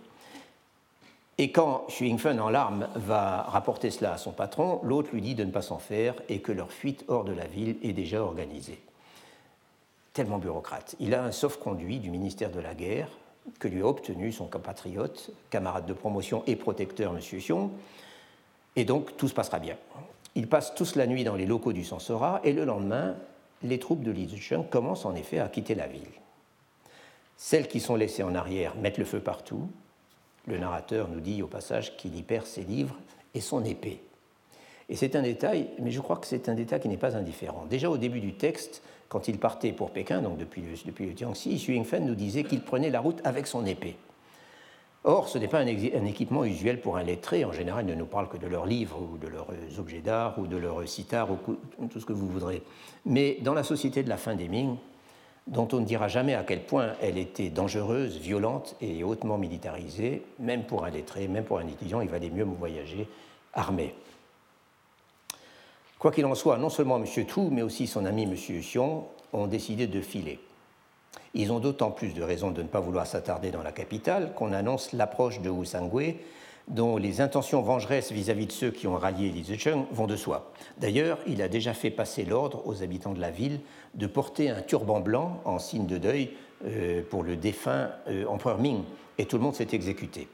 [1.37, 5.35] Et quand Xu Yingfen en larmes va rapporter cela à son patron, l'autre lui dit
[5.35, 8.23] de ne pas s'en faire et que leur fuite hors de la ville est déjà
[8.23, 8.79] organisée.
[10.17, 10.95] Tellement bureaucrate.
[10.99, 13.07] Il a un sauf-conduit du ministère de la Guerre
[13.59, 17.19] que lui a obtenu son compatriote, camarade de promotion et protecteur, M.
[17.19, 17.69] Xiong,
[18.75, 19.77] et donc tout se passera bien.
[20.33, 23.15] Ils passent tous la nuit dans les locaux du Sansora, et le lendemain,
[23.61, 26.01] les troupes de Li Zicheng commencent en effet à quitter la ville.
[27.35, 29.69] Celles qui sont laissées en arrière mettent le feu partout.
[30.47, 32.95] Le narrateur nous dit au passage qu'il y perd ses livres
[33.35, 34.01] et son épée.
[34.89, 37.67] Et c'est un détail, mais je crois que c'est un détail qui n'est pas indifférent.
[37.69, 41.17] Déjà au début du texte, quand il partait pour Pékin, donc depuis le, depuis le
[41.17, 43.95] Jiangxi, Xu Yingfen nous disait qu'il prenait la route avec son épée.
[45.03, 47.45] Or, ce n'est pas un, équipement usuel pour un lettré.
[47.45, 49.47] En général, ils ne nous parlent que de leurs livres ou de leurs
[49.79, 52.61] objets d'art ou de leurs sitars ou tout ce que vous voudrez.
[53.05, 54.75] Mais dans la société de la fin des Ming,
[55.47, 60.23] dont on ne dira jamais à quel point elle était dangereuse, violente et hautement militarisée,
[60.39, 63.07] même pour un lettré, même pour un étudiant, il valait mieux voyager
[63.53, 63.95] armé.
[65.99, 67.25] Quoi qu'il en soit, non seulement M.
[67.25, 68.35] Tou, mais aussi son ami M.
[68.35, 70.39] Xiong ont décidé de filer.
[71.33, 74.53] Ils ont d'autant plus de raisons de ne pas vouloir s'attarder dans la capitale qu'on
[74.53, 76.15] annonce l'approche de Wu Sangui,
[76.67, 80.51] dont les intentions vengeresses vis-à-vis de ceux qui ont rallié Li Zicheng vont de soi.
[80.77, 83.61] D'ailleurs, il a déjà fait passer l'ordre aux habitants de la ville
[83.95, 86.31] de porter un turban blanc en signe de deuil
[86.65, 88.83] euh, pour le défunt euh, empereur Ming,
[89.17, 90.27] et tout le monde s'est exécuté.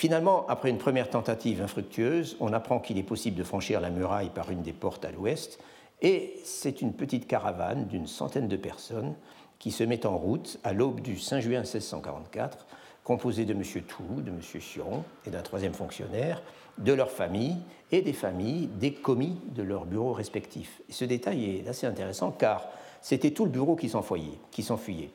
[0.00, 4.30] Finalement, après une première tentative infructueuse, on apprend qu'il est possible de franchir la muraille
[4.30, 5.58] par une des portes à l'ouest,
[6.00, 9.14] et c'est une petite caravane d'une centaine de personnes
[9.58, 12.66] qui se met en route à l'aube du 5 juin 1644,
[13.04, 13.62] composée de M.
[13.86, 14.40] Tou, de M.
[14.40, 16.42] Xiong et d'un troisième fonctionnaire,
[16.78, 17.58] de leurs familles
[17.92, 20.80] et des familles des commis de leurs bureaux respectifs.
[20.88, 22.70] ce détail est assez intéressant car
[23.02, 25.10] c'était tout le bureau qui s'enfuyait.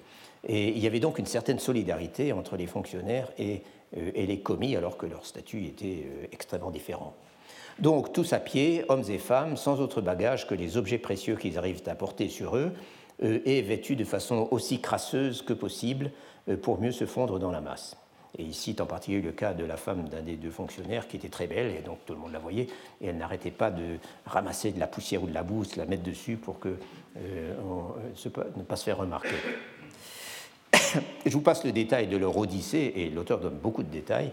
[0.48, 3.64] Et il y avait donc une certaine solidarité entre les fonctionnaires et,
[3.98, 7.16] euh, les commis, alors que leur statut était euh, extrêmement différent.
[7.80, 11.58] Donc tous à pied, hommes et femmes, sans autre bagage que les objets précieux qu'ils
[11.58, 12.72] arrivent à porter sur eux,
[13.24, 16.12] euh, et vêtus de façon aussi crasseuse que possible
[16.62, 17.98] pour mieux se fondre dans la masse.
[18.38, 21.16] Et il cite en particulier le cas de la femme d'un des deux fonctionnaires qui
[21.16, 22.68] était très belle, et donc tout le monde la voyait,
[23.02, 25.86] et elle n'arrêtait pas de ramasser de la poussière ou de la boue, de la
[25.86, 26.76] mettre dessus pour que,
[27.16, 29.38] ne pas se faire remarquer.
[31.26, 34.32] Je vous passe le détail de leur odyssée, et l'auteur donne beaucoup de détails.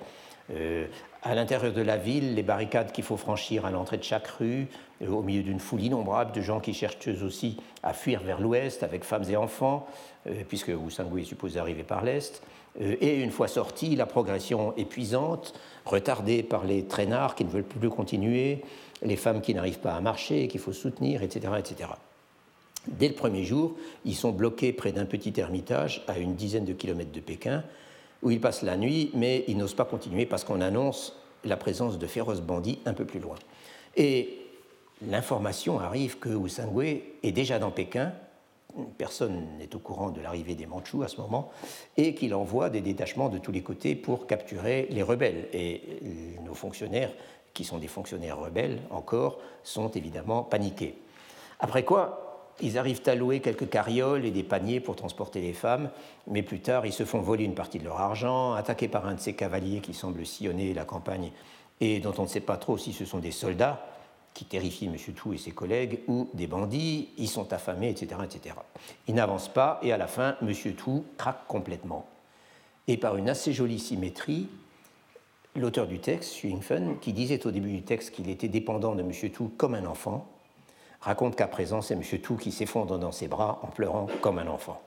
[0.50, 0.86] Euh,
[1.22, 4.66] à l'intérieur de la ville, les barricades qu'il faut franchir à l'entrée de chaque rue,
[5.02, 8.40] euh, au milieu d'une foule innombrable de gens qui cherchent eux aussi à fuir vers
[8.40, 9.86] l'ouest avec femmes et enfants,
[10.26, 12.42] euh, puisque Wusangu est supposé arriver par l'est.
[12.80, 15.52] et une fois sorti, la progression épuisante,
[15.84, 18.62] retardée par les traînards qui ne veulent plus continuer,
[19.02, 21.52] les femmes qui n'arrivent pas à marcher, qu'il faut soutenir, etc.
[21.58, 21.90] etc.
[22.88, 26.72] Dès le premier jour, ils sont bloqués près d'un petit ermitage à une dizaine de
[26.72, 27.62] kilomètres de Pékin,
[28.22, 31.98] où ils passent la nuit, mais ils n'osent pas continuer parce qu'on annonce la présence
[31.98, 33.36] de féroces bandits un peu plus loin.
[33.96, 34.38] Et
[35.06, 36.50] l'information arrive que Wu
[37.22, 38.12] est déjà dans Pékin,
[38.96, 41.50] personne n'est au courant de l'arrivée des Mandchous à ce moment,
[41.96, 45.48] et qu'il envoie des détachements de tous les côtés pour capturer les rebelles.
[45.52, 45.82] Et
[46.44, 47.12] nos fonctionnaires,
[47.54, 50.94] qui sont des fonctionnaires rebelles encore, sont évidemment paniqués.
[51.60, 52.31] Après quoi,
[52.62, 55.90] ils arrivent à louer quelques carrioles et des paniers pour transporter les femmes,
[56.28, 59.14] mais plus tard, ils se font voler une partie de leur argent, attaqués par un
[59.14, 61.32] de ces cavaliers qui semble sillonner la campagne
[61.80, 63.84] et dont on ne sait pas trop si ce sont des soldats
[64.34, 64.96] qui terrifient M.
[65.14, 68.20] Tou et ses collègues ou des bandits, ils sont affamés, etc.
[68.24, 68.54] etc.
[69.08, 70.54] Ils n'avancent pas et à la fin, M.
[70.74, 72.06] Tou craque complètement.
[72.88, 74.48] Et par une assez jolie symétrie,
[75.54, 79.02] l'auteur du texte, Xu Yingfen, qui disait au début du texte qu'il était dépendant de
[79.02, 79.12] M.
[79.30, 80.26] Tou comme un enfant,
[81.02, 82.02] raconte qu'à présent, c'est M.
[82.22, 84.80] Tou qui s'effondre dans ses bras en pleurant comme un enfant.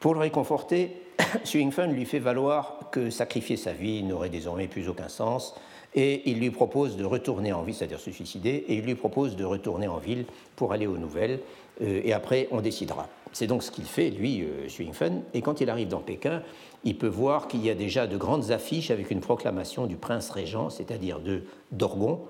[0.00, 1.02] Pour le réconforter,
[1.44, 5.54] Xu Yingfen lui fait valoir que sacrifier sa vie n'aurait désormais plus aucun sens
[5.94, 9.36] et il lui propose de retourner en ville, c'est-à-dire se suicider, et il lui propose
[9.36, 11.40] de retourner en ville pour aller aux nouvelles,
[11.82, 13.08] euh, et après on décidera.
[13.32, 16.42] C'est donc ce qu'il fait, lui, euh, Xu Yingfen, et quand il arrive dans Pékin,
[16.84, 20.30] il peut voir qu'il y a déjà de grandes affiches avec une proclamation du prince
[20.30, 21.42] régent, c'est-à-dire de
[21.72, 22.20] Dorgon,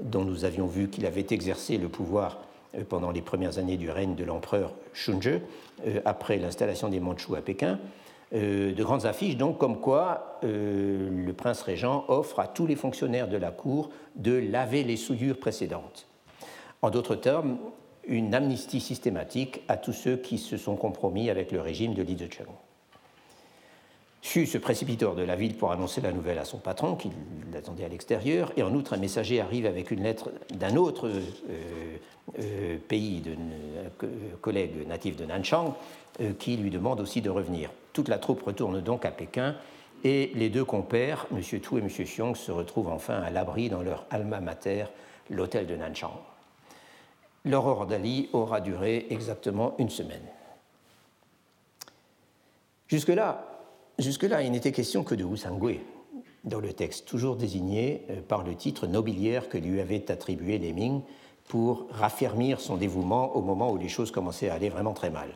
[0.00, 2.38] dont nous avions vu qu'il avait exercé le pouvoir
[2.74, 5.40] euh, pendant les premières années du règne de l'empereur Shunzhe,
[5.86, 7.78] euh, après l'installation des Mandchous à Pékin,
[8.34, 13.28] euh, de grandes affiches donc comme quoi le prince régent offre à tous les fonctionnaires
[13.28, 16.06] de la cour de laver les souillures précédentes.
[16.82, 17.58] En d'autres termes,
[18.06, 22.16] une amnistie systématique à tous ceux qui se sont compromis avec le régime de Li
[22.16, 22.46] Zicheng.
[24.22, 27.10] Xu se précipite hors de la ville pour annoncer la nouvelle à son patron, qui
[27.52, 31.20] l'attendait à l'extérieur, et en outre, un messager arrive avec une lettre d'un autre euh,
[32.40, 34.08] euh, pays, de euh,
[34.40, 35.74] collègue natif de Nanchang,
[36.40, 37.70] qui lui demande aussi de revenir.
[37.92, 39.54] Toute la troupe retourne donc à Pékin,
[40.02, 41.40] et les deux compères, M.
[41.42, 41.88] Tu et M.
[41.88, 44.86] Xiong, se retrouvent enfin à l'abri dans leur alma mater,
[45.30, 46.18] l'hôtel de Nanchang.
[47.44, 50.26] L'aurore d'Ali aura duré exactement une semaine.
[52.88, 53.47] Jusque-là,
[53.98, 55.80] Jusque-là, il n'était question que de Wusangwe
[56.44, 60.72] dans le texte, toujours désigné euh, par le titre nobiliaire que lui avait attribué les
[60.72, 61.02] Ming
[61.48, 65.30] pour raffermir son dévouement au moment où les choses commençaient à aller vraiment très mal.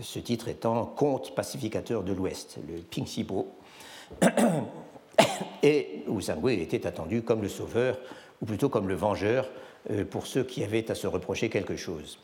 [0.00, 3.48] Ce titre étant Comte pacificateur de l'Ouest, le Pingxibo.
[5.62, 7.98] Et Wusangwe était attendu comme le sauveur,
[8.40, 9.48] ou plutôt comme le vengeur,
[9.90, 12.18] euh, pour ceux qui avaient à se reprocher quelque chose.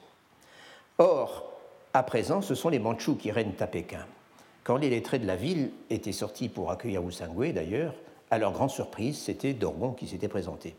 [0.99, 1.51] Or,
[1.95, 4.07] à présent, ce sont les Mandchous qui règnent à Pékin.
[4.65, 7.95] Quand les lettrés de la ville étaient sortis pour accueillir Wusangwe, d'ailleurs,
[8.31, 10.75] à leur grande surprise, c'était Dorgon qui s'était présenté.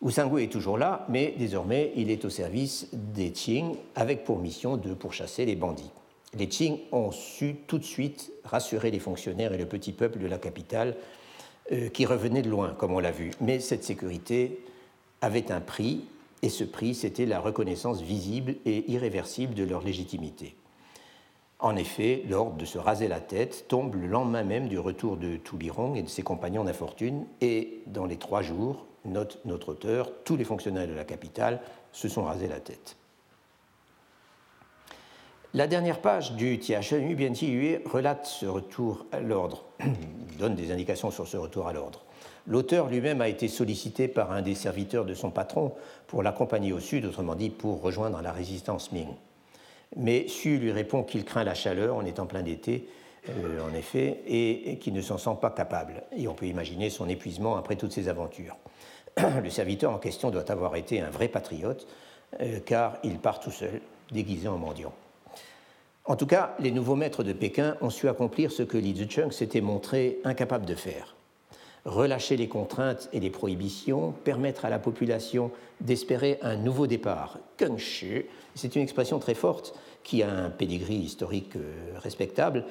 [0.00, 4.76] Wusangwe est toujours là, mais désormais il est au service des Qing avec pour mission
[4.76, 5.90] de pourchasser les bandits.
[6.36, 10.26] Les Qing ont su tout de suite rassurer les fonctionnaires et le petit peuple de
[10.26, 10.96] la capitale
[11.72, 13.30] euh, qui revenait de loin, comme on l'a vu.
[13.40, 14.58] Mais cette sécurité
[15.20, 16.04] avait un prix,
[16.42, 20.54] et ce prix, c'était la reconnaissance visible et irréversible de leur légitimité.
[21.64, 25.38] En effet, l'ordre de se raser la tête tombe le lendemain même du retour de
[25.38, 30.36] Toubirong et de ses compagnons d'infortune, et dans les trois jours, note notre auteur, tous
[30.36, 32.96] les fonctionnaires de la capitale se sont rasés la tête.
[35.54, 39.64] La dernière page du Tiachen Yue relate ce retour à l'ordre,
[40.38, 42.02] donne des indications sur ce retour à l'ordre.
[42.46, 45.72] L'auteur lui-même a été sollicité par un des serviteurs de son patron
[46.08, 49.14] pour l'accompagner au sud, autrement dit pour rejoindre la résistance Ming
[49.96, 52.88] mais Su lui répond qu'il craint la chaleur, on est en plein d'été,
[53.28, 56.02] euh, en effet, et, qu'il ne s'en sent pas capable.
[56.16, 58.56] Et on peut imaginer son épuisement après toutes ces aventures.
[59.42, 61.86] Le serviteur en question doit avoir été un vrai patriote,
[62.66, 63.80] car il part tout seul,
[64.10, 64.92] déguisé en mendiant.
[66.06, 69.30] En tout cas, les nouveaux maîtres de Pékin ont su accomplir ce que Li Zicheng
[69.30, 71.16] s'était montré incapable de faire.
[71.86, 77.38] Relâcher les contraintes et les prohibitions, permettre à la population d'espérer un nouveau départ.
[77.78, 78.24] Shi,
[78.54, 82.64] c'est une expression très forte qui a un pédigree historique euh, respectable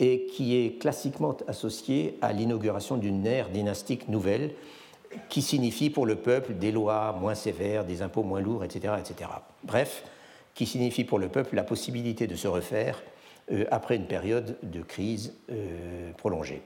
[0.00, 4.50] et qui est classiquement associée à l'inauguration d'une ère dynastique nouvelle
[5.28, 8.94] qui signifie pour le peuple des lois moins sévères, des impôts moins lourds, etc.
[8.98, 9.30] etc.
[9.62, 10.04] Bref,
[10.54, 13.02] qui signifie pour le peuple la possibilité de se refaire
[13.52, 16.62] euh, après une période de crise euh, prolongée.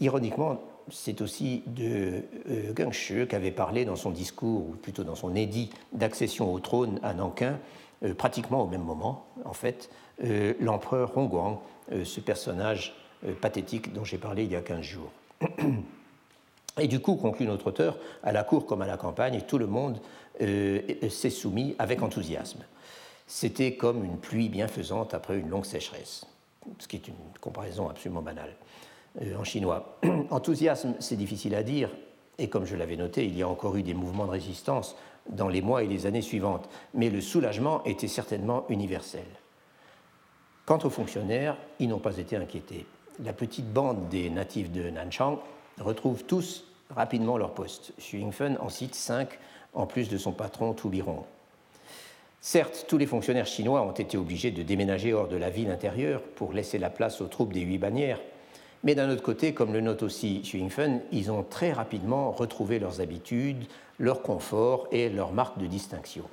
[0.00, 0.60] Ironiquement,
[0.92, 5.70] c'est aussi de euh, Gengshe qu'avait parlé dans son discours, ou plutôt dans son édit
[5.92, 7.58] d'accession au trône à Nankin,
[8.04, 9.90] euh, pratiquement au même moment, en fait,
[10.24, 11.60] euh, l'empereur Hongguang,
[12.04, 12.94] ce personnage
[13.40, 15.10] pathétique dont j'ai parlé il y a 15 jours.
[16.80, 19.66] Et du coup, conclut notre auteur, à la cour comme à la campagne, tout le
[19.66, 20.00] monde
[20.38, 22.60] s'est soumis avec enthousiasme.
[23.26, 26.26] C'était comme une pluie bienfaisante après une longue sécheresse,
[26.78, 28.54] ce qui est une comparaison absolument banale.
[29.20, 29.98] Euh, en chinois.
[30.30, 31.90] Enthousiasme, c'est difficile à dire,
[32.38, 34.96] et comme je l'avais noté, il y a encore eu des mouvements de résistance
[35.28, 39.26] dans les mois et les années suivantes, mais le soulagement était certainement universel.
[40.64, 42.86] Quant aux fonctionnaires, ils n'ont pas été inquiétés.
[43.24, 45.40] La petite bande des natifs de Nanchang
[45.80, 47.92] retrouve tous rapidement leur poste.
[47.98, 49.40] Xu Yingfen en cite cinq,
[49.74, 51.24] en plus de son patron Tu Biron.
[52.40, 56.22] Certes, tous les fonctionnaires chinois ont été obligés de déménager hors de la ville intérieure
[56.22, 58.20] pour laisser la place aux troupes des huit bannières,
[58.82, 62.78] mais d'un autre côté, comme le note aussi Xu Yingfen, ils ont très rapidement retrouvé
[62.78, 63.64] leurs habitudes,
[63.98, 66.24] leur confort et leur marque de distinction.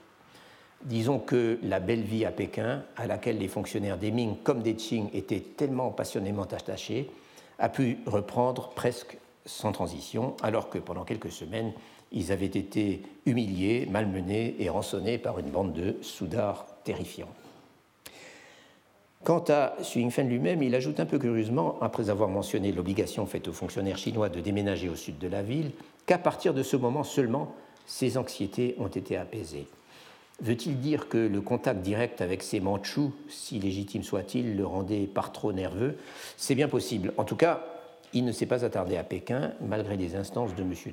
[0.83, 4.75] Disons que la belle vie à Pékin, à laquelle les fonctionnaires des Ming comme des
[4.75, 7.09] Qing étaient tellement passionnément attachés,
[7.59, 11.73] a pu reprendre presque sans transition, alors que pendant quelques semaines,
[12.11, 17.33] ils avaient été humiliés, malmenés et rançonnés par une bande de soudards terrifiants.
[19.23, 23.53] Quant à Xu lui-même, il ajoute un peu curieusement, après avoir mentionné l'obligation faite aux
[23.53, 25.71] fonctionnaires chinois de déménager au sud de la ville,
[26.05, 27.53] qu'à partir de ce moment seulement,
[27.85, 29.67] ses anxiétés ont été apaisées.
[30.39, 35.31] Veut-il dire que le contact direct avec ces Mandchous, si légitime soit-il, le rendait par
[35.31, 35.97] trop nerveux?
[36.37, 37.11] C'est bien possible.
[37.17, 37.63] En tout cas,
[38.13, 40.73] il ne s'est pas attardé à Pékin, malgré les instances de M.
[40.73, 40.91] Tu.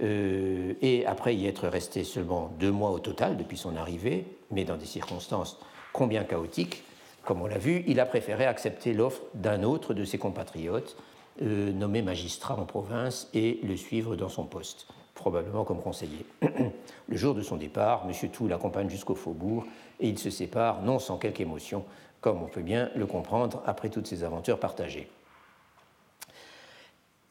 [0.00, 4.64] Euh, et après y être resté seulement deux mois au total depuis son arrivée, mais
[4.64, 5.58] dans des circonstances
[5.92, 6.84] combien chaotiques,
[7.28, 10.96] comme on l'a vu, il a préféré accepter l'offre d'un autre de ses compatriotes,
[11.42, 16.24] euh, nommé magistrat en province, et le suivre dans son poste, probablement comme conseiller.
[16.40, 18.30] le jour de son départ, M.
[18.30, 19.66] Tou l'accompagne jusqu'au faubourg
[20.00, 21.84] et ils se séparent, non sans quelque émotion,
[22.22, 25.10] comme on peut bien le comprendre après toutes ces aventures partagées.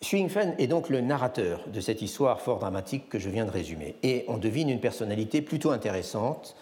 [0.03, 3.51] Xu Yingfen est donc le narrateur de cette histoire fort dramatique que je viens de
[3.51, 6.55] résumer, et on devine une personnalité plutôt intéressante,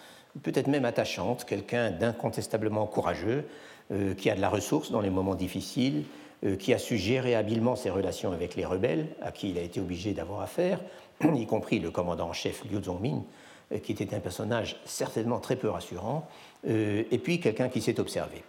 [0.43, 3.45] peut-être même attachante, quelqu'un d'incontestablement courageux,
[3.91, 6.05] euh, qui a de la ressource dans les moments difficiles,
[6.43, 9.61] euh, qui a su gérer habilement ses relations avec les rebelles, à qui il a
[9.61, 10.79] été obligé d'avoir affaire,
[11.36, 13.23] y compris le commandant en chef Liu Zongmin,
[13.71, 16.27] euh, qui était un personnage certainement très peu rassurant,
[16.67, 18.43] et puis quelqu'un qui s'est observé.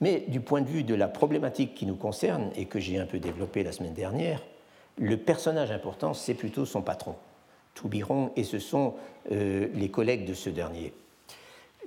[0.00, 3.04] Mais du point de vue de la problématique qui nous concerne, et que j'ai un
[3.04, 4.40] peu développée la semaine dernière,
[4.96, 7.14] le personnage important, c'est plutôt son patron,
[7.74, 8.94] Toubiron, et ce sont
[9.30, 10.92] euh, les collègues de ce dernier.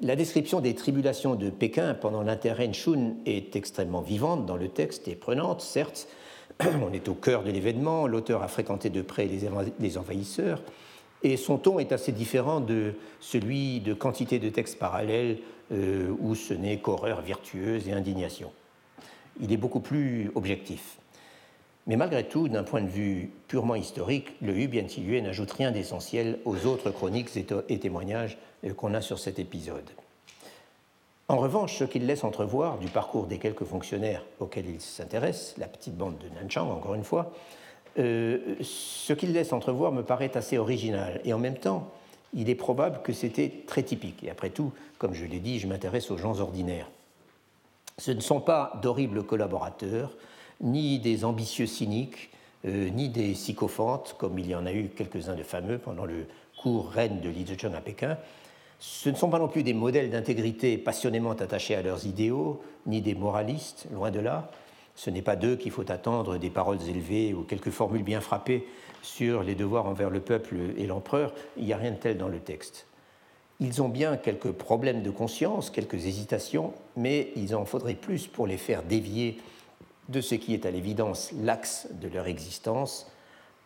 [0.01, 5.07] La description des tribulations de Pékin pendant l'interrègne Shun est extrêmement vivante dans le texte
[5.07, 6.07] et prenante, certes.
[6.59, 9.27] On est au cœur de l'événement, l'auteur a fréquenté de près
[9.79, 10.61] les envahisseurs,
[11.23, 15.39] et son ton est assez différent de celui de quantité de textes parallèles
[15.71, 18.51] euh, où ce n'est qu'horreur virtueuse et indignation.
[19.41, 20.97] Il est beaucoup plus objectif.
[21.87, 24.87] Mais malgré tout, d'un point de vue purement historique, le Hu Bien
[25.21, 29.89] n'ajoute rien d'essentiel aux autres chroniques et témoignages euh, qu'on a sur cet épisode.
[31.27, 35.67] En revanche, ce qu'il laisse entrevoir du parcours des quelques fonctionnaires auxquels il s'intéresse, la
[35.67, 37.33] petite bande de Nanchang, encore une fois,
[37.97, 41.21] euh, ce qu'il laisse entrevoir me paraît assez original.
[41.23, 41.91] Et en même temps,
[42.33, 44.23] il est probable que c'était très typique.
[44.23, 46.89] Et après tout, comme je l'ai dit, je m'intéresse aux gens ordinaires.
[47.97, 50.11] Ce ne sont pas d'horribles collaborateurs,
[50.61, 52.29] ni des ambitieux cyniques,
[52.65, 56.25] euh, ni des sycophantes, comme il y en a eu quelques-uns de fameux pendant le
[56.61, 58.17] cours reine de Li Zhejiang à Pékin.
[58.79, 63.01] Ce ne sont pas non plus des modèles d'intégrité passionnément attachés à leurs idéaux, ni
[63.01, 64.51] des moralistes, loin de là.
[64.95, 68.65] Ce n'est pas d'eux qu'il faut attendre des paroles élevées ou quelques formules bien frappées
[69.01, 71.33] sur les devoirs envers le peuple et l'empereur.
[71.57, 72.87] Il n'y a rien de tel dans le texte.
[73.59, 78.47] Ils ont bien quelques problèmes de conscience, quelques hésitations, mais il en faudrait plus pour
[78.47, 79.37] les faire dévier
[80.09, 83.11] de ce qui est à l'évidence l'axe de leur existence,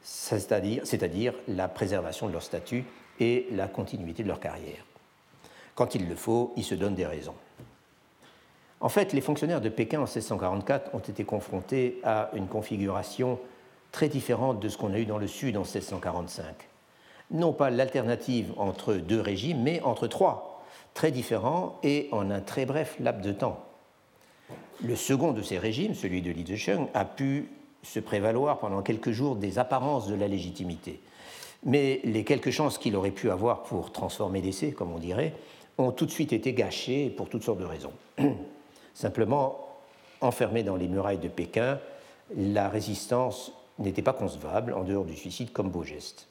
[0.01, 2.85] c'est-à-dire la préservation de leur statut
[3.19, 4.85] et la continuité de leur carrière.
[5.75, 7.35] Quand il le faut, ils se donnent des raisons.
[8.81, 13.39] En fait, les fonctionnaires de Pékin en 1644 ont été confrontés à une configuration
[13.91, 16.69] très différente de ce qu'on a eu dans le Sud en 1645.
[17.31, 20.63] Non pas l'alternative entre deux régimes, mais entre trois,
[20.93, 23.68] très différents et en un très bref laps de temps.
[24.81, 27.49] Le second de ces régimes, celui de Li Zesheng, a pu
[27.83, 31.01] se prévaloir pendant quelques jours des apparences de la légitimité.
[31.65, 35.33] Mais les quelques chances qu'il aurait pu avoir pour transformer l'essai, comme on dirait,
[35.77, 37.91] ont tout de suite été gâchées pour toutes sortes de raisons.
[38.93, 39.67] Simplement,
[40.21, 41.79] enfermé dans les murailles de Pékin,
[42.35, 46.27] la résistance n'était pas concevable en dehors du suicide comme beau geste.